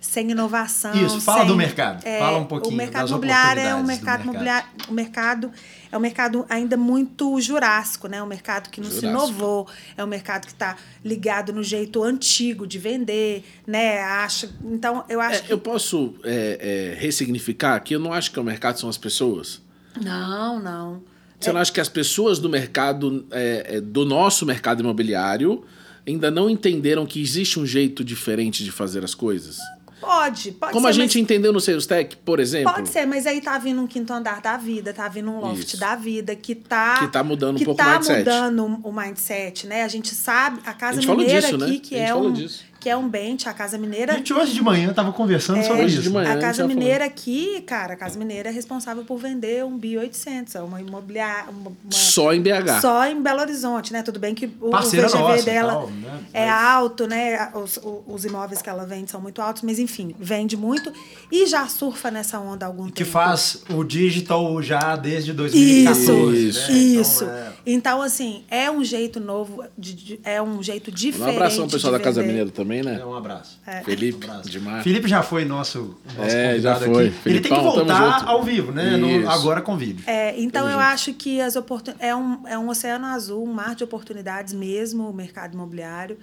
[0.02, 0.92] sem inovação.
[0.94, 2.04] Isso, fala sem- do mercado.
[2.04, 4.22] é, Fala um pouquinho O mercado das imobiliário é um mercado mercado.
[4.24, 4.68] imobiliário.
[4.88, 5.50] O mercado
[5.92, 8.22] é um mercado ainda muito jurássico, né?
[8.22, 9.28] Um mercado que não se Jurássico.
[9.28, 14.02] inovou, é um mercado que está ligado no jeito antigo de vender, né?
[14.02, 15.52] Acha, então, eu acho É, que.
[15.52, 19.62] eu posso é, é, ressignificar que eu não acho que o mercado são as pessoas.
[20.02, 21.02] Não, não.
[21.38, 25.64] Você não acha que as pessoas do mercado, é, é, do nosso mercado imobiliário,
[26.06, 29.58] ainda não entenderam que existe um jeito diferente de fazer as coisas?
[30.02, 30.90] Pode, pode Como ser.
[30.90, 32.72] a gente mas- entendeu no Sales Tech, por exemplo?
[32.72, 35.62] Pode ser, mas aí tá vindo um quinto andar da vida, tá vindo um loft
[35.68, 35.76] Isso.
[35.78, 36.98] da vida, que tá.
[36.98, 38.18] Que tá mudando um que pouco o tá mindset.
[38.18, 39.84] mudando o mindset, né?
[39.84, 41.66] A gente sabe, a Casa A Mineira disso, né?
[41.66, 42.32] aqui, que A gente é um.
[42.32, 42.64] disso.
[42.82, 44.14] Que é um bench, a Casa Mineira.
[44.14, 46.02] A gente hoje de manhã tava conversando sobre Hoje isso.
[46.02, 46.30] de manhã.
[46.30, 49.78] A a Casa tava Mineira aqui, cara, a Casa Mineira é responsável por vender um
[49.78, 51.48] Bi 800, é uma imobiliária.
[51.50, 52.80] Uma, uma- Só em BH.
[52.80, 54.02] Só em Belo Horizonte, né?
[54.02, 56.20] Tudo bem que o, o Parceira VGV nossa, dela tal, né?
[56.32, 57.50] é Mas- alto, né?
[57.54, 60.92] Os, o- os imóveis que ela vende são muito altos, mas enfim, vende muito
[61.30, 63.10] e já surfa nessa onda há algum Que tempo.
[63.10, 66.48] faz o digital já desde Isso, 2014.
[66.48, 66.72] Isso.
[66.72, 66.78] né?
[66.78, 67.24] isso.
[67.24, 71.36] Então, é- Então, assim, é um jeito novo, de, de- é um jeito Um diferente.
[71.36, 72.22] abração ao pessoal da Casa.
[72.22, 72.98] Mineira também, né?
[73.00, 73.60] É um abraço.
[73.84, 74.50] Felipe, Um abraço.
[74.50, 74.82] demais.
[74.82, 77.06] Felipe já foi nosso, nosso É, já convidado foi.
[77.08, 77.16] aqui.
[77.26, 78.96] Ele tem que Felipão, voltar ao vivo, né?
[78.96, 80.02] No- agora com vídeo.
[80.06, 80.92] É, então, Tamo eu junto.
[80.92, 81.92] acho que as oportun...
[81.98, 86.18] é, um, é um oceano azul, um mar de oportunidades mesmo, o mercado imobiliário.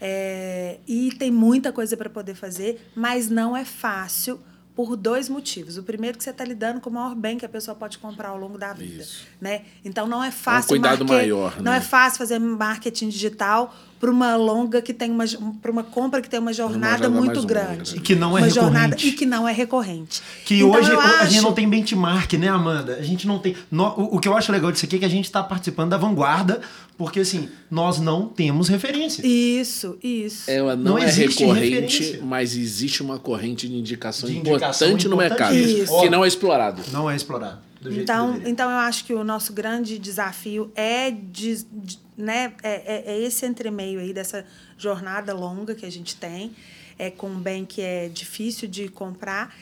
[0.00, 4.38] É, e tem muita coisa para poder fazer, mas não é fácil
[4.74, 5.78] por dois motivos.
[5.78, 8.30] O primeiro que você está lidando com o maior bem que a pessoa pode comprar
[8.30, 9.02] ao longo da vida.
[9.02, 9.24] Isso.
[9.40, 9.62] Né?
[9.84, 10.68] Então não é fácil.
[10.68, 11.78] cuidado marque- maior, Não né?
[11.78, 15.24] é fácil fazer marketing digital para uma longa que tem uma
[15.62, 17.98] para uma compra que tem uma jornada jornada muito grande né?
[17.98, 19.08] E que não é uma jornada recorrente.
[19.08, 22.32] e que não é recorrente Que Então, hoje eu a gente acho- não tem benchmark,
[22.34, 22.96] né, Amanda?
[22.96, 23.56] A gente não tem.
[23.72, 26.60] o que eu acho legal disso aqui é que a gente está participando da vanguarda,
[26.96, 29.26] porque assim, nós não temos referência.
[29.26, 30.50] Isso, isso.
[30.50, 31.68] Ela não, Não é existe recorrente,
[31.98, 32.20] referência.
[32.22, 35.54] mas existe uma corrente de indicação, De indicação importante no mercado.
[35.54, 36.00] importantíssima.
[36.00, 36.82] Que não é explorado.
[36.92, 37.58] Não é explorado.
[37.80, 41.98] Do jeito que Então, então eu acho que o nosso grande desafio é, de, de-
[42.16, 42.72] né, é,
[43.12, 44.44] é- é esse entremeio aí dessa
[44.78, 46.52] jornada longa que a gente tem,
[46.98, 49.54] é com um bem que é difícil de comprar.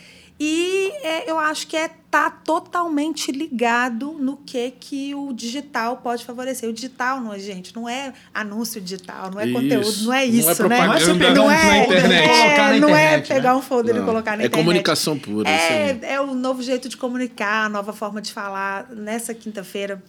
[0.45, 6.25] E é, eu acho que é tá totalmente ligado no que que o digital pode
[6.25, 6.69] favorecer.
[6.69, 9.53] O digital, não é, gente, não é anúncio digital, não é Isso.
[9.55, 10.79] conteúdo, não é é isso, né?
[10.79, 12.29] Não é pegar Não um é, e internet.
[12.29, 13.21] é, não é né?
[13.21, 14.65] pegar um folder Não, e colocar na é internet.
[14.65, 16.01] comunicação pura, isso aí.
[16.03, 18.91] É, é o novo jeito de comunicar, a nova forma de falar.
[18.91, 20.03] Nessa quinta-feira,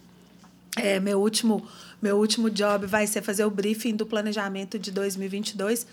[0.75, 1.63] é, meu último
[2.01, 5.85] meu último job vai ser fazer o briefing do planejamento de 2022,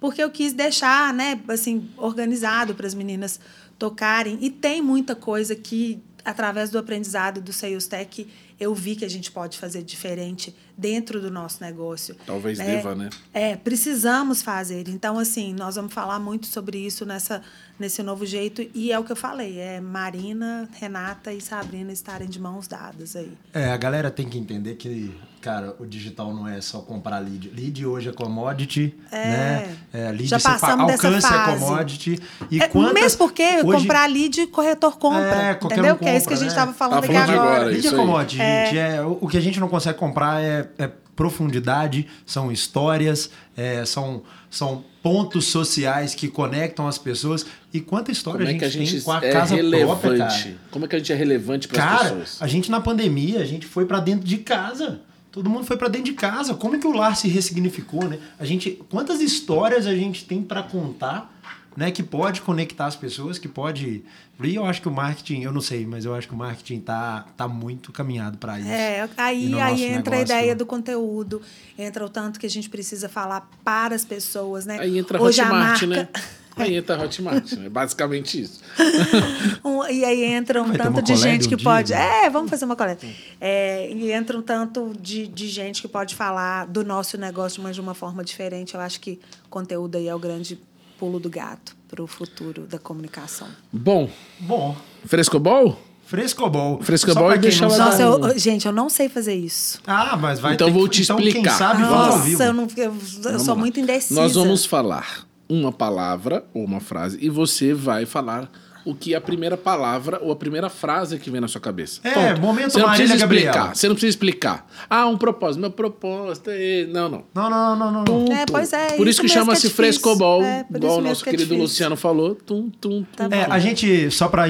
[0.00, 3.40] porque eu quis deixar, né, assim, organizado para as meninas
[3.78, 8.28] tocarem e tem muita coisa que através do aprendizado do Sales Tech
[8.60, 12.16] eu vi que a gente pode fazer diferente dentro do nosso negócio.
[12.26, 13.08] Talvez deva, né?
[13.32, 14.88] É, precisamos fazer.
[14.88, 17.40] Então, assim, nós vamos falar muito sobre isso nessa,
[17.78, 18.68] nesse novo jeito.
[18.74, 23.14] E é o que eu falei: é Marina, Renata e Sabrina estarem de mãos dadas
[23.14, 23.32] aí.
[23.54, 27.50] É, a galera tem que entender que, cara, o digital não é só comprar lead.
[27.50, 29.16] Lead hoje é commodity, É.
[29.28, 29.76] né?
[29.92, 31.60] É, lead Já passamos dessa alcance é fase.
[31.64, 32.20] commodity.
[32.50, 35.20] E É, quantas- mesmo porque hoje- comprar lead, corretor compra.
[35.20, 35.94] É, qualquer entendeu?
[35.94, 36.62] um que é isso que a compra, gente né?
[36.62, 37.56] estava falando Tava aqui falando agora.
[37.56, 37.70] agora.
[37.70, 38.78] Lead é commodity, gente.
[38.78, 44.22] É, o, que a gente não consegue comprar é, é profundidade, são histórias, é, são,
[44.48, 47.44] são pontos sociais que conectam as pessoas.
[47.72, 49.56] E quanta história Como a é gente, que a gente tem com a é casa
[49.56, 50.18] própria, relevante?
[50.44, 50.54] cara.
[50.70, 52.36] Como é que a gente é relevante para as Cara, pessoas?
[52.40, 55.00] a gente na pandemia, a gente foi pra dentro de casa.
[55.38, 56.52] Todo mundo foi pra dentro de casa.
[56.54, 58.18] Como é que o lar se ressignificou, né?
[58.40, 61.32] A gente, quantas histórias a gente tem pra contar,
[61.76, 64.02] né, que pode conectar as pessoas, que pode.
[64.42, 66.80] E eu acho que o marketing, eu não sei, mas eu acho que o marketing
[66.80, 68.68] tá, tá muito caminhado pra isso.
[68.68, 71.40] É, aí, no aí entra a negócio- ideia do conteúdo,
[71.78, 74.78] entra o tanto que a gente precisa falar para as pessoas, né?
[74.80, 76.08] Aí entra Hoje a Hotmart, marca- né?
[76.58, 78.60] Aí entra Hotmart, é basicamente isso.
[79.64, 81.92] Um- e aí entra um Vai tanto de gente um que dia, pode.
[81.92, 82.24] né?
[82.26, 83.06] É, vamos fazer uma coleta.
[83.40, 87.74] É, e entra um tanto de, de gente que pode falar do nosso negócio, mas
[87.74, 88.74] de uma forma diferente.
[88.74, 89.18] Eu acho que
[89.50, 90.58] conteúdo aí é o grande
[90.98, 93.48] pulo do gato para o futuro da comunicação.
[93.72, 95.80] Bom, Bom, frescobol?
[96.06, 96.80] frescobol.
[96.82, 99.78] Frescobol e quem deixa não ela Nossa, eu- gente, eu não sei fazer isso.
[99.86, 101.58] Ah, mas vai Então ter vou que- te então, Quem explicar.
[101.58, 101.82] sabe.
[101.82, 102.92] Nossa, eu, não, eu, eu
[103.22, 103.60] Vamos sou lá.
[103.60, 104.18] muito indecisa.
[104.20, 108.50] Nós vamos falar uma palavra ou uma frase e você vai falar
[108.84, 112.00] o que a primeira palavra ou a primeira frase que vem na sua cabeça.
[112.04, 112.40] É, Ponto.
[112.40, 113.50] momento Você não Marília precisa Gabriela.
[113.50, 113.74] explicar.
[113.76, 114.70] Você não precisa explicar.
[114.88, 115.60] Ah, um propósito.
[115.60, 116.86] Meu propósito é...
[116.86, 117.24] Não, não.
[117.34, 118.04] Não, não, não, não.
[118.04, 118.32] não.
[118.34, 121.22] É, pois é, Por isso isso que mesmo chama-se é frescobol, É, igual o nosso
[121.22, 121.62] que é querido difícil.
[121.64, 122.34] Luciano falou.
[122.34, 123.28] Tum, tum, tum.
[123.28, 124.46] Tá É, a gente, só pra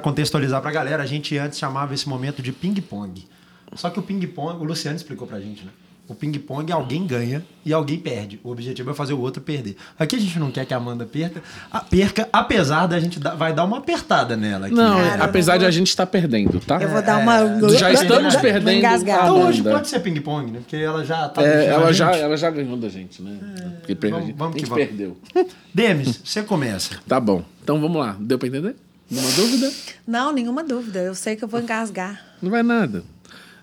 [0.00, 3.26] contextualizar pra galera, a gente antes chamava esse momento de ping-pong.
[3.74, 5.70] Só que o ping-pong, o Luciano explicou pra gente, né?
[6.06, 8.38] O ping-pong alguém ganha e alguém perde.
[8.44, 9.74] O objetivo é fazer o outro perder.
[9.98, 11.42] Aqui a gente não quer que a Amanda perca,
[11.72, 14.74] a- perca apesar da gente dar- vai dar uma apertada nela aqui.
[14.74, 16.78] Não, Cara, eu apesar de a gente estar perdendo, tá?
[16.82, 17.70] Eu vou dar uma.
[17.70, 19.22] Já estamos perdendo engasgada.
[19.22, 20.58] Então hoje pode ser ping-pong, né?
[20.58, 22.22] Porque ela já tá É, ela, já, gente.
[22.22, 23.38] ela já ganhou da gente, né?
[23.80, 24.86] Porque per- Vamos- a gente, vamos a que gente vamos.
[24.86, 25.16] perdeu.
[25.72, 26.96] Demis, você começa.
[27.08, 27.42] Tá bom.
[27.62, 28.14] Então vamos lá.
[28.20, 28.76] Deu pra entender?
[29.10, 29.72] Nenhuma dúvida?
[30.06, 30.98] Não, nenhuma dúvida.
[31.00, 32.20] Eu sei que eu vou engasgar.
[32.42, 33.02] Não vai nada.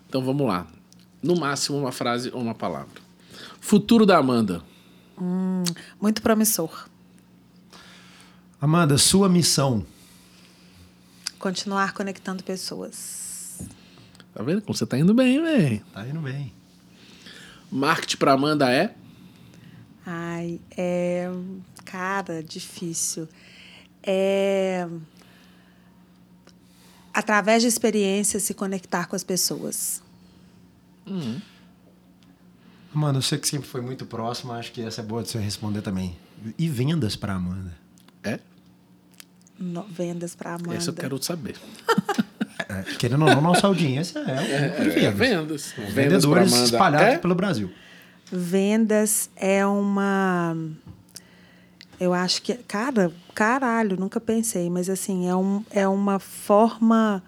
[0.09, 0.65] Então vamos lá.
[1.21, 3.01] No máximo uma frase ou uma palavra.
[3.59, 4.63] Futuro da Amanda.
[5.99, 6.87] Muito promissor.
[8.59, 9.85] Amanda, sua missão.
[11.37, 13.61] Continuar conectando pessoas.
[14.33, 15.81] Tá vendo como você tá indo bem, velho?
[15.93, 16.53] Tá indo bem.
[17.71, 18.93] Marketing pra Amanda é?
[20.05, 21.29] Ai, é.
[21.85, 23.27] Cara, difícil.
[24.03, 24.87] É.
[27.13, 30.01] Através de experiências, se conectar com as pessoas.
[32.93, 35.39] Amanda, eu sei que sempre foi muito próximo, acho que essa é boa de você
[35.39, 36.15] responder também.
[36.57, 37.73] E vendas pra Amanda?
[38.23, 38.39] É?
[39.57, 40.75] No- vendas para Amanda.
[40.75, 41.55] Essa eu quero saber.
[42.69, 45.73] É, querendo ou não, nossa audiência é, de É, vendas.
[45.73, 45.93] vendas.
[45.93, 46.65] Vendedores Amanda.
[46.65, 47.17] espalhados É?
[47.17, 47.69] pelo Brasil.
[48.31, 50.55] Vendas é uma.
[51.99, 52.53] Eu acho que.
[52.53, 57.21] Cara, caralho, nunca pensei, mas assim, é, um, é uma forma,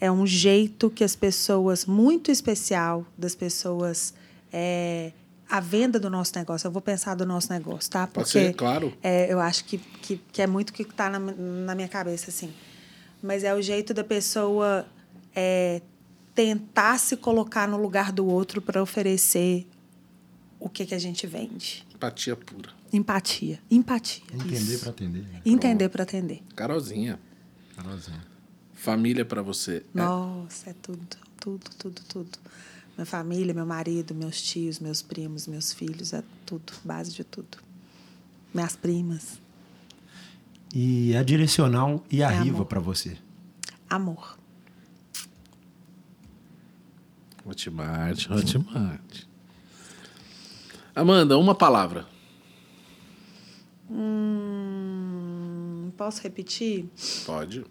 [0.00, 4.12] é um jeito que as pessoas, muito especial das pessoas,
[4.52, 5.12] é,
[5.48, 6.66] a venda do nosso negócio.
[6.66, 8.06] Eu vou pensar do nosso negócio, tá?
[8.06, 8.92] Pode ser, claro.
[9.02, 12.30] é, eu acho que, que, que é muito o que está na, na minha cabeça,
[12.30, 12.52] assim.
[13.22, 14.86] Mas é o jeito da pessoa
[15.34, 15.80] é,
[16.34, 19.66] tentar se colocar no lugar do outro para oferecer
[20.60, 21.86] o que, que a gente vende.
[21.94, 22.70] Empatia pura.
[22.92, 23.58] Empatia.
[23.70, 24.22] Empatia.
[24.32, 25.22] Entender pra atender.
[25.22, 25.40] né?
[25.44, 26.42] Entender para atender.
[26.54, 27.18] Carolzinha.
[27.74, 28.35] Carolzinha.
[28.76, 29.78] Família pra você.
[29.78, 29.98] É?
[29.98, 31.00] Nossa, é tudo,
[31.40, 32.38] tudo, tudo, tudo.
[32.96, 37.58] Minha família, meu marido, meus tios, meus primos, meus filhos, é tudo, base de tudo.
[38.54, 39.40] Minhas primas,
[40.72, 43.16] E a direcional e a É riva pra você.
[43.90, 44.38] amor.
[47.44, 49.24] Hotmart, Hotmart.
[50.94, 52.06] Amanda, uma palavra.
[54.56, 56.88] Hum, posso repetir?
[57.24, 57.64] Pode.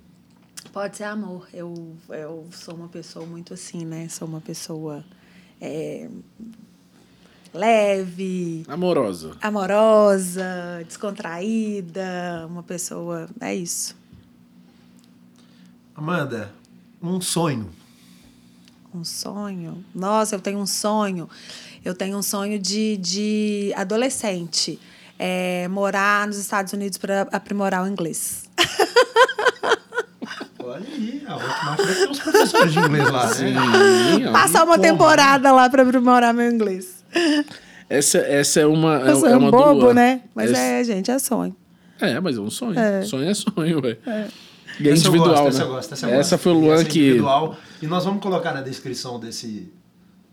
[0.76, 1.48] Pode ser amor.
[1.54, 4.10] Eu, eu sou uma pessoa muito assim, né?
[4.10, 5.06] Sou uma pessoa
[5.62, 6.10] é,
[7.54, 9.38] leve, Amorosa.
[9.42, 10.44] amorosa,
[10.86, 13.30] descontraída, uma pessoa.
[13.40, 13.96] É isso.
[15.96, 16.52] Amanda,
[17.02, 17.70] um sonho.
[18.94, 19.82] Um sonho.
[19.96, 21.30] Nossa, eu tenho um sonho.
[21.86, 24.78] Eu tenho um sonho de, de adolescente.
[25.18, 28.44] É, morar nos Estados Unidos para aprimorar o inglês.
[30.66, 33.34] Olha aí, a Hotmart deve ter uns professores de inglês lá, né?
[33.34, 34.32] Sim.
[34.32, 34.82] Passar uma como?
[34.88, 37.04] temporada lá para aprimorar meu inglês.
[37.90, 39.08] Essa, essa é uma.
[39.08, 39.94] É, Eu sou é um uma bobo, do Luan.
[39.94, 40.22] né?
[40.34, 41.56] Mas Essa- é, gente, é sonho.
[42.02, 42.78] É, mas é um sonho.
[42.80, 43.04] É.
[43.04, 43.98] Sonho é sonho, velho.
[44.80, 45.78] E é Essa eu individual, gosto, né?
[45.80, 47.00] Essa, gosto, foi o Luan Essa é que.
[47.00, 47.56] individual.
[47.82, 49.72] E nós vamos colocar na descrição desse,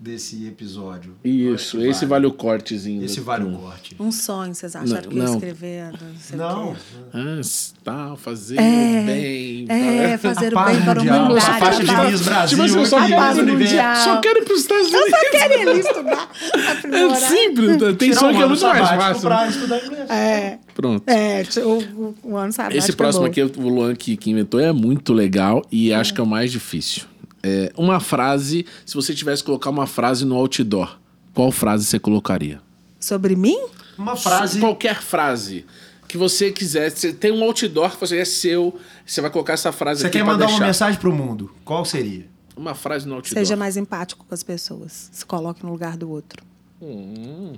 [0.03, 1.14] desse episódio.
[1.24, 3.05] Isso, Eu que esse vale o cortezinho.
[3.05, 3.94] Esse vale o corte.
[4.00, 5.34] Um sonho, vocês acharam Não, que eu ia não.
[5.34, 5.84] escrever?
[5.92, 6.76] Não, sei o Não.
[7.14, 7.40] Ah,
[7.84, 9.66] tá, fazer É, bem.
[9.68, 11.38] É, A fazer o bem para a mundial, humanidade.
[11.38, 13.74] essa faixa de a Miss Brasil Tipo assim, eu só aqui, quero- Universo.
[13.74, 13.96] mundial.
[13.96, 15.11] Só quero ir pros Estados Eu Unidos.
[15.20, 16.30] só quero ir ali estudar,
[17.12, 17.92] É simples, né?
[17.92, 19.30] tem Tirar sonho um que é muito mais fácil.
[19.30, 20.11] inglês.
[20.11, 21.05] É, Pronto.
[21.09, 23.30] é, o, o, o ano sabático Esse próximo é bom.
[23.30, 26.50] aqui, o Luan que, que inventou, é muito legal e acho que é o mais
[26.50, 27.05] difícil.
[27.43, 30.99] É, uma frase, se você tivesse que colocar uma frase no outdoor,
[31.34, 32.61] qual frase você colocaria?
[33.01, 33.59] Sobre mim?
[33.99, 34.61] Uma frase.
[34.61, 35.64] Qualquer frase
[36.07, 36.90] que você quiser.
[36.90, 40.18] Você tem um outdoor que você é seu, você vai colocar essa frase Você aqui
[40.18, 40.61] quer pra mandar deixar.
[40.61, 41.51] uma mensagem pro mundo?
[41.64, 42.26] Qual seria?
[42.57, 43.32] Uma frase no outdoor.
[43.38, 45.09] Seja mais empático com as pessoas.
[45.11, 46.45] Se coloque no lugar do outro.
[46.80, 47.55] Hum,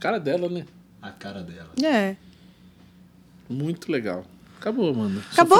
[0.00, 0.66] cara dela, né?
[1.00, 1.70] A cara dela.
[1.82, 2.16] É.
[3.48, 4.24] Muito legal.
[4.60, 5.22] Acabou, mano.
[5.32, 5.58] Acabou?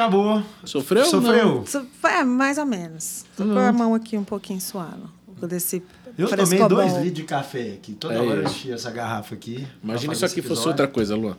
[0.00, 0.42] Acabou.
[0.64, 1.04] Sofreu?
[1.04, 1.62] Sofreu.
[1.66, 3.24] Isso- É, mais ou menos.
[3.36, 5.10] Tô com a mão aqui um pouquinho suando.
[5.42, 5.82] Desse
[6.18, 7.94] Eu tomei dois litros de café aqui.
[7.94, 8.54] Toda É hora eu isso.
[8.56, 9.66] enchi essa garrafa aqui.
[9.82, 11.36] Imagina se aqui fosse outra coisa, Luan.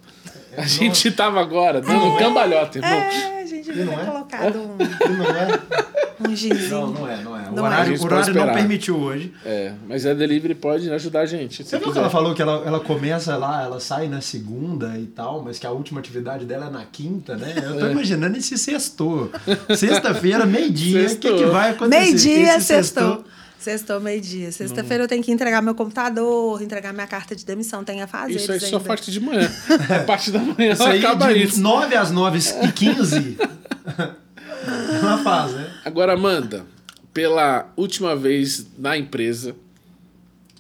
[0.58, 2.92] A gente tava agora dando um cambalhota, irmão.
[2.92, 4.06] É, a gente devia não ter é?
[4.06, 4.78] colocado um,
[5.18, 6.01] Não é?
[6.28, 6.70] Um ginzinho.
[6.70, 7.50] Não, não é, não é.
[7.50, 7.68] O Não é.
[7.68, 9.34] horário, A gente o horário não permitiu hoje.
[9.46, 11.64] É, mas a delivery pode ajudar a gente.
[11.64, 12.00] Você viu que quiser.
[12.00, 15.68] ela falou que ela, ela começa lá, ela sai na segunda e tal, mas que
[15.68, 17.54] a última atividade dela é na quinta, né?
[17.64, 19.32] Eu tô imaginando esse sextou.
[19.76, 22.02] Sexta-feira, meio-dia, o que, que vai acontecer?
[22.02, 23.24] Meio-dia, Esse sextou.
[23.62, 24.52] Sextou, meio-dia.
[24.52, 27.84] Sexta-feira eu tenho que entregar meu computador, entregar minha carta de demissão.
[27.84, 28.34] Tem a fazer.
[28.34, 28.80] Isso aí só ainda.
[28.80, 29.48] parte de manhã.
[29.88, 31.62] A parte da manhã Isso aí acaba de isso.
[31.62, 33.38] 9 às 9 e 15
[35.02, 35.74] ela faz, né?
[35.86, 36.66] Agora, Amanda,
[37.14, 39.56] pela última vez na empresa,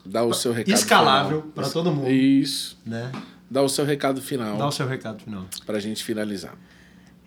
[0.05, 1.53] dá o seu recado Escalável final.
[1.53, 2.09] pra todo mundo.
[2.09, 2.77] Isso.
[2.85, 3.11] né?
[3.49, 5.45] Dá o seu recado final Dá o seu recado final.
[5.65, 6.55] pra gente finalizar.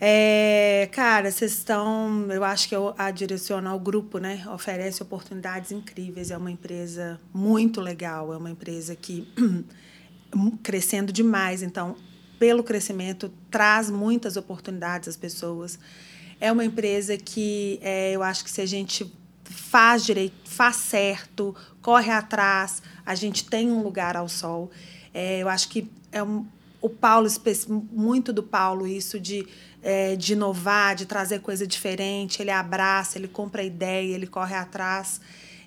[0.01, 2.27] É, cara, vocês estão.
[2.31, 4.43] Eu acho que eu- a Direcional Grupo, né?
[4.53, 6.31] Oferece oportunidades incríveis.
[6.31, 8.33] É uma empresa muito legal.
[8.35, 9.27] É uma empresa que
[10.62, 11.62] crescendo demais.
[11.62, 11.97] Então,
[12.39, 15.79] pelo crescimento, traz muitas oportunidades às pessoas.
[16.41, 19.11] É uma empresa que é, eu acho que se a gente
[19.45, 24.70] faz direito, faz certo, corre atrás, a gente tem um lugar ao sol.
[25.12, 26.47] É, eu acho que é um,
[26.80, 27.28] o Paulo,
[27.91, 29.47] muito do Paulo, isso de,
[29.82, 32.43] é, de inovar, de trazer coisa diferente.
[32.43, 35.20] Ele abraça, ele compra ideia, ele corre atrás.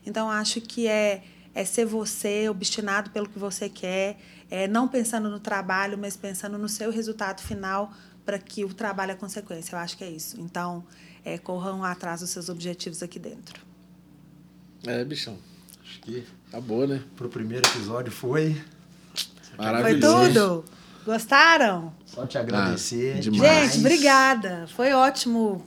[0.05, 1.24] Então, acho que é,
[1.55, 4.18] é ser você, obstinado pelo que você quer,
[4.49, 7.91] é, não pensando no trabalho, mas pensando no seu resultado final
[8.28, 9.73] para que o trabalho é consequência.
[9.73, 10.38] Eu acho que é isso.
[10.38, 10.84] Então,
[11.23, 13.61] é, corram atrás dos seus objetivos aqui dentro.
[14.86, 15.38] É, bichão.
[15.82, 17.01] Acho que Tá boa, né?
[17.15, 18.61] pro primeiro episódio foi.
[19.13, 20.28] Foi Maravilhoso.
[20.34, 20.65] tudo?
[21.05, 21.93] Gostaram?
[22.05, 23.15] Só te agradecer.
[23.15, 23.71] Ah, demais.
[23.71, 24.67] Gente, obrigada.
[24.75, 25.65] Foi ótimo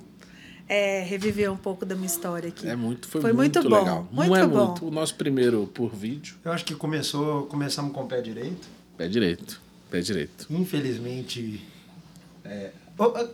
[0.69, 2.69] é, reviver um pouco da minha história aqui.
[2.69, 4.09] É muito, foi, Foi muito, muito bom, legal.
[4.13, 4.67] muito Não é bom.
[4.67, 4.87] muito.
[4.87, 6.37] O nosso primeiro por vídeo.
[6.45, 8.69] Eu acho que começou, começamos com o pé direito.
[8.99, 9.59] Pé direito.
[9.91, 10.47] Pé direito.
[10.51, 11.67] Infelizmente.
[12.51, 12.71] É,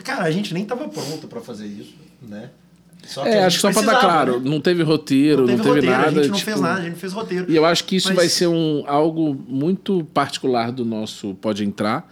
[0.04, 2.50] Cara, a gente nem tava pronto pra fazer isso, né?
[3.04, 4.48] Só É, acho que só pra dar claro, né?
[4.50, 6.06] não teve roteiro, não teve, roteiro, nada.
[6.06, 7.50] a gente não tipo, fez nada, a gente não fez roteiro.
[7.50, 11.64] E eu acho que isso Mas- vai ser um, algo muito particular do nosso Pode
[11.64, 12.08] Entrar,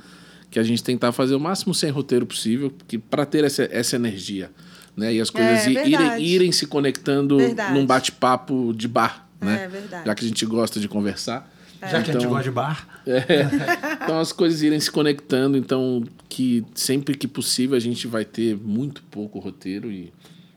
[0.51, 2.73] que a gente tentar fazer o máximo sem roteiro possível,
[3.11, 4.51] para ter essa, essa energia,
[4.97, 5.13] né?
[5.15, 7.75] E as coisas É, irem, irem se conectando Verdade.
[7.75, 9.65] num bate-papo de bar, né?
[9.65, 10.07] É, verdade.
[10.07, 11.53] Já que a gente gosta de conversar.
[11.91, 12.89] Já que a gente Então- gosta de bar.
[14.03, 18.57] Então as coisas irem se conectando, então que sempre que possível a gente vai ter
[18.57, 20.13] muito pouco roteiro e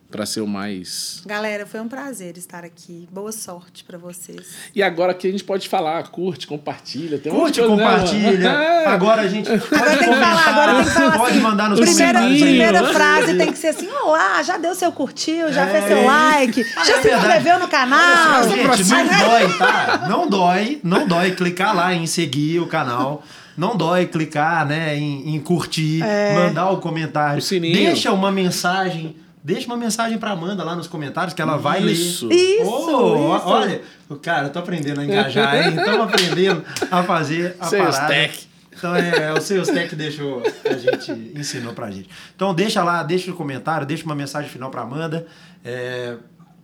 [0.09, 3.07] para ser o mais Galera, foi um prazer estar aqui.
[3.11, 4.47] Boa sorte para vocês.
[4.73, 8.51] E agora que a gente pode falar, curte, compartilha, tem um Curte, coisa, né, compartilha.
[8.51, 8.63] mano?
[8.63, 8.85] É.
[8.85, 9.49] Agora a gente.
[9.49, 11.39] Pode Agora tem que falar, agora tem que falar Pode assim.
[11.41, 12.41] mandar nos primeira, comentários.
[12.41, 12.93] primeira né?
[12.93, 15.71] frase tem que ser assim: Olá, já deu seu curtiu, já É.
[15.71, 17.27] fez seu like, Ah, já é se verdade.
[17.27, 18.43] inscreveu no canal.
[18.43, 20.05] Gente, não dói, tá?
[20.09, 23.23] Não dói, não dói clicar lá em seguir o canal.
[23.57, 26.01] não dói clicar, né, em, em curtir,
[26.35, 27.39] mandar o comentário.
[27.39, 27.73] O sininho.
[27.73, 29.15] Deixa uma mensagem.
[29.47, 32.27] Deixa uma mensagem pra Amanda lá nos comentários que ela vai Isso.
[32.27, 32.35] ler.
[32.35, 33.47] Isso, Ô, isso.
[33.47, 33.81] Olha,
[34.21, 35.69] cara, eu tô aprendendo a engajar, hein?
[35.79, 38.13] Estamos aprendendo a fazer a Sales parada.
[38.13, 38.47] Tech.
[38.73, 42.09] Então é, o Sales Tech deixou, a gente ensinou pra gente.
[42.35, 45.25] Então deixa lá, deixa o comentário, deixa uma mensagem final pra Amanda.
[45.63, 46.17] É,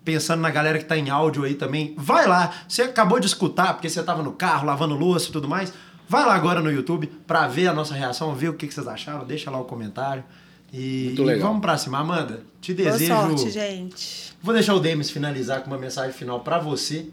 [0.03, 2.51] pensando na galera que tá em áudio aí também, vai lá.
[2.67, 5.71] Você acabou de escutar, porque você tava no carro, lavando louça e tudo mais.
[6.09, 8.89] Vai lá agora no YouTube pra ver a nossa reação, ver o que, que vocês
[8.89, 10.21] acharam, deixa lá o comentário.
[10.74, 11.47] E, Muito e legal.
[11.49, 11.99] vamos pra cima.
[11.99, 13.13] Amanda, te Boa desejo.
[13.13, 14.34] sorte, gente.
[14.41, 17.07] Vou deixar o Demis finalizar com uma mensagem final pra você,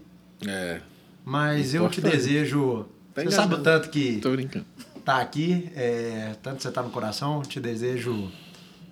[0.45, 0.81] É,
[1.23, 2.85] mas eu te desejo.
[3.13, 4.65] Tá você sabe o tanto que tô brincando.
[5.05, 8.31] tá aqui, é, tanto você tá no coração, te desejo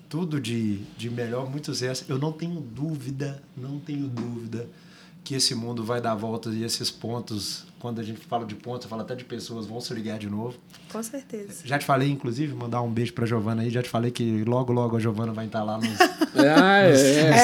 [0.07, 2.05] tudo de, de melhor, muito sucesso.
[2.07, 4.67] Eu não tenho dúvida, não tenho dúvida
[5.23, 8.87] que esse mundo vai dar voltas e esses pontos, quando a gente fala de pontos,
[8.87, 10.57] fala até de pessoas, vão se ligar de novo.
[10.91, 11.65] Com certeza.
[11.65, 14.73] Já te falei, inclusive, mandar um beijo pra Giovana aí, já te falei que logo,
[14.73, 15.99] logo a Giovana vai estar lá nos
[16.35, 16.95] Ah, é.
[16.95, 17.39] 150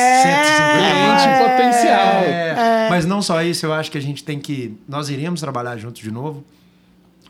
[0.76, 2.24] Cliente potencial.
[2.24, 4.78] É, Mas não só isso, eu acho que a gente tem que.
[4.88, 6.44] Nós iremos trabalhar juntos de novo.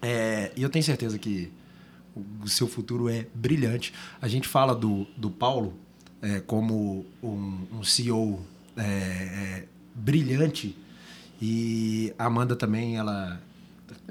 [0.01, 1.51] É, e eu tenho certeza que
[2.43, 3.93] o seu futuro é brilhante.
[4.22, 5.74] A gente fala do, do Paulo
[6.22, 8.39] é, como um, um CEO
[8.78, 10.76] é, é, brilhante.
[11.42, 13.40] E a Amanda também, ela.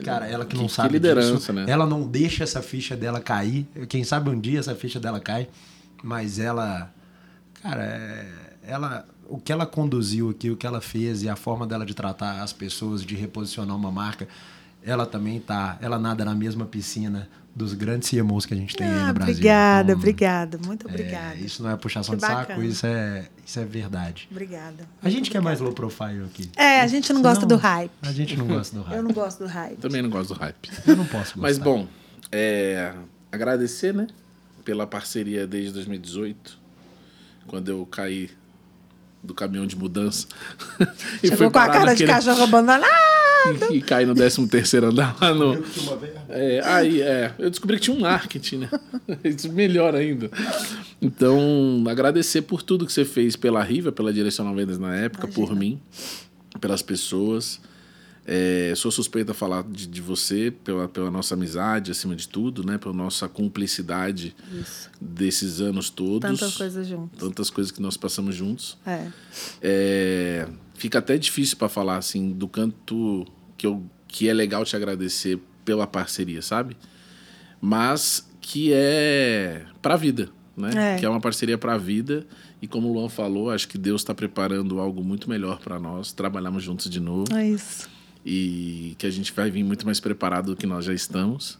[0.04, 1.64] Cara, ela que não Que- que sabe liderança, disso, né?
[1.68, 3.66] ela não deixa essa ficha dela cair.
[3.88, 5.48] Quem sabe um dia essa ficha dela cai,
[6.02, 6.92] mas ela,
[7.62, 8.28] cara, é-
[8.66, 11.94] ela, o que ela conduziu aqui, o que ela fez e a forma dela de
[11.94, 14.26] tratar as pessoas, de reposicionar uma marca,
[14.82, 18.84] ela também tá, ela nada na mesma piscina dos grandes CMOs que a gente tem
[18.86, 19.32] aí Ah, no Brasil.
[19.34, 20.58] obrigada, Então, obrigada.
[20.66, 21.34] Muito é, obrigada.
[21.36, 24.28] isso não é puxação Que de saco, isso é, isso é verdade.
[24.30, 24.88] Obrigada.
[25.00, 26.50] A gente quer mais low profile aqui.
[26.56, 27.90] É, a gente não gosta Senão, do hype.
[28.02, 28.96] A gente não gosta do hype.
[28.98, 29.76] Eu não gosto do hype.
[29.76, 30.70] Também não gosto do hype.
[30.86, 31.40] Eu não posso gostar.
[31.42, 31.86] Mas bom,
[32.32, 32.92] é,
[33.30, 34.08] agradecer, né?
[34.64, 36.58] Pela parceria desde 2018,
[37.46, 38.30] quando eu caí
[39.22, 40.26] do caminhão de mudança.
[41.22, 43.13] e Chegou com a cara de naquele- cachorro abandonado.
[43.70, 45.54] E, e caí no 13 terceiro andar lá no...
[46.28, 48.70] É, aí, é, eu descobri que tinha um marketing, né?
[49.24, 50.30] Isso melhor ainda.
[51.00, 55.54] Então, agradecer por tudo que você fez pela Riva, pela Direcional Vendas na época, por
[55.54, 55.80] mim,
[56.60, 57.60] pelas pessoas.
[58.26, 62.64] É, sou suspeita a falar de, de você, pela, pela nossa amizade, acima de tudo,
[62.64, 62.78] né?
[62.78, 64.34] Pela nossa cumplicidade
[64.98, 66.30] desses anos todos.
[66.30, 67.18] Tantas coisas juntas.
[67.18, 68.78] Tantas coisas que nós passamos juntos.
[68.86, 69.08] É.
[69.60, 73.24] É, fica até difícil para falar assim do canto
[73.56, 76.76] que, eu, que é legal te agradecer pela parceria, sabe?
[77.60, 80.94] Mas que é pra vida, né?
[80.94, 80.98] É.
[80.98, 82.26] Que é uma parceria pra vida
[82.60, 86.12] e como o Luan falou, acho que Deus está preparando algo muito melhor para nós,
[86.12, 87.88] trabalharmos juntos de novo É isso.
[88.24, 91.58] e que a gente vai vir muito mais preparado do que nós já estamos.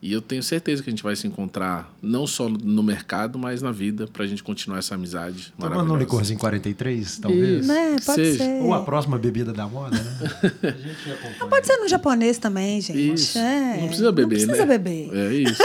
[0.00, 3.60] E eu tenho certeza que a gente vai se encontrar não só no mercado, mas
[3.60, 5.98] na vida, pra gente continuar essa amizade Tomando um maravilhosa.
[6.04, 7.66] licorzinho 43, talvez.
[7.66, 7.96] Né?
[8.06, 8.44] Pode Seja.
[8.44, 8.62] ser.
[8.62, 10.18] Ou a próxima bebida da moda, né?
[10.62, 11.50] A gente acompanha.
[11.50, 13.14] Pode ser no japonês também, gente.
[13.14, 13.38] Isso.
[13.38, 13.78] É.
[13.80, 14.78] Não precisa beber, Não precisa né?
[14.78, 15.10] beber.
[15.12, 15.62] É isso.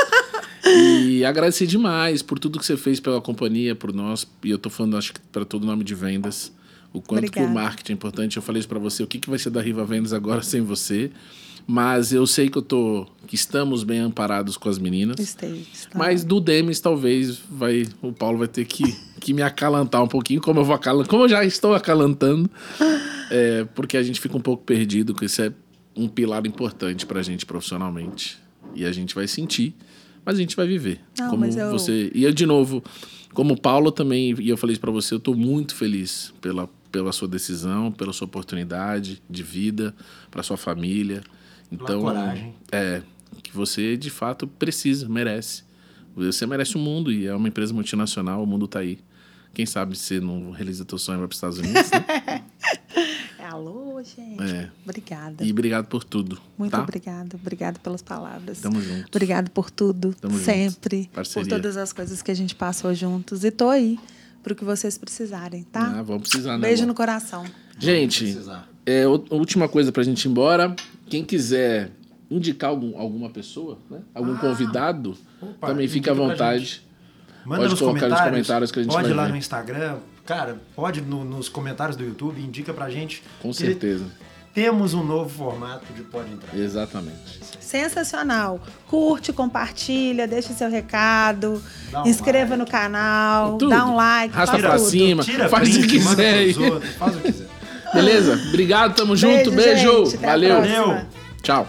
[0.66, 4.26] e agradecer demais por tudo que você fez pela companhia, por nós.
[4.44, 6.52] E eu tô falando, acho que para todo nome de vendas.
[6.92, 7.54] O quanto que o Obrigada.
[7.54, 8.38] marketing é importante.
[8.38, 9.04] Eu falei isso para você.
[9.04, 11.12] O que, que vai ser da Riva Vendas agora sem você?
[11.66, 13.08] Mas eu sei que eu tô...
[13.26, 15.18] Que estamos bem amparados com as meninas.
[15.20, 15.62] Esteja.
[15.90, 15.98] tá.
[15.98, 18.84] Mas do Demis, talvez, vai, o Paulo vai ter que,
[19.20, 22.50] que me acalantar um pouquinho, como eu vou acalantar, como eu já estou acalantando,
[23.32, 25.54] é, porque a gente fica um pouco perdido, que isso é
[25.96, 28.38] um pilar importante pra gente profissionalmente.
[28.76, 29.74] E a gente vai sentir,
[30.26, 31.00] mas a gente vai viver.
[31.18, 32.12] Não, como mas eu- você.
[32.14, 32.84] E eu, de novo,
[33.34, 36.70] como o Paulo também, e eu falei isso pra você, eu tô muito feliz pela,
[36.92, 39.96] pela sua decisão, pela sua oportunidade de vida,
[40.30, 41.24] pra sua família.
[41.74, 42.54] Então, coragem.
[42.72, 43.02] é,
[43.42, 45.64] que você de fato precisa, merece.
[46.16, 49.00] Você merece o mundo e é uma empresa multinacional, o mundo tá aí.
[49.54, 52.44] Quem sabe você não realiza teu sonho e vai para os Estados Unidos, né?
[53.40, 54.42] É, Alô, gente.
[54.42, 54.72] É.
[54.86, 55.44] Obrigada.
[55.44, 56.40] E obrigado por tudo.
[56.58, 56.82] Muito tá?
[56.82, 57.36] obrigada.
[57.36, 58.62] Obrigada pelas palavras.
[58.62, 59.06] Tamo junto.
[59.10, 60.14] Obrigado por tudo.
[60.14, 60.46] Tamo junto.
[60.46, 61.10] sempre.
[61.14, 61.50] Parceria.
[61.50, 63.44] Por todas as coisas que a gente passou juntos.
[63.44, 64.00] E tô aí
[64.42, 66.00] pro que vocês precisarem, tá?
[66.00, 66.68] Ah, vamos precisar, né?
[66.68, 66.88] Beijo amor?
[66.88, 67.46] no coração.
[67.78, 68.70] Gente, precisar.
[68.86, 70.74] é, última coisa pra gente ir embora.
[71.10, 71.92] Quem quiser
[72.30, 74.00] indicar algum, alguma pessoa, né?
[74.14, 75.46] Algum convidado, Ah.
[75.46, 76.82] Opa, também fique à vontade.
[77.46, 79.32] Manda Pode nos colocar nos comentários, comentários que a gente pode vai ir lá ver.
[79.32, 79.98] no Instagram.
[80.26, 83.22] Cara, pode no- nos comentários do YouTube, indica pra gente.
[83.42, 84.06] Com que certeza.
[84.54, 86.56] Temos um novo formato de Pode Entrar.
[86.58, 87.40] Exatamente.
[87.60, 88.62] Sensacional.
[88.88, 91.62] Curte, compartilha, deixa seu recado,
[91.94, 92.60] um inscreva like.
[92.60, 93.70] no canal, Tudo.
[93.72, 94.90] dá um like, Arrasta faz pra tudo.
[94.90, 95.24] cima.
[95.24, 96.54] Tira faz o que print, quiser
[96.98, 97.48] faz o que quiser.
[97.94, 98.34] Beleza?
[98.50, 99.52] Obrigado, tamo junto.
[99.52, 100.06] Beijo, Beijo.
[100.06, 100.18] gente.
[100.18, 100.56] Valeu.
[100.56, 101.02] Valeu.
[101.42, 101.68] Tchau.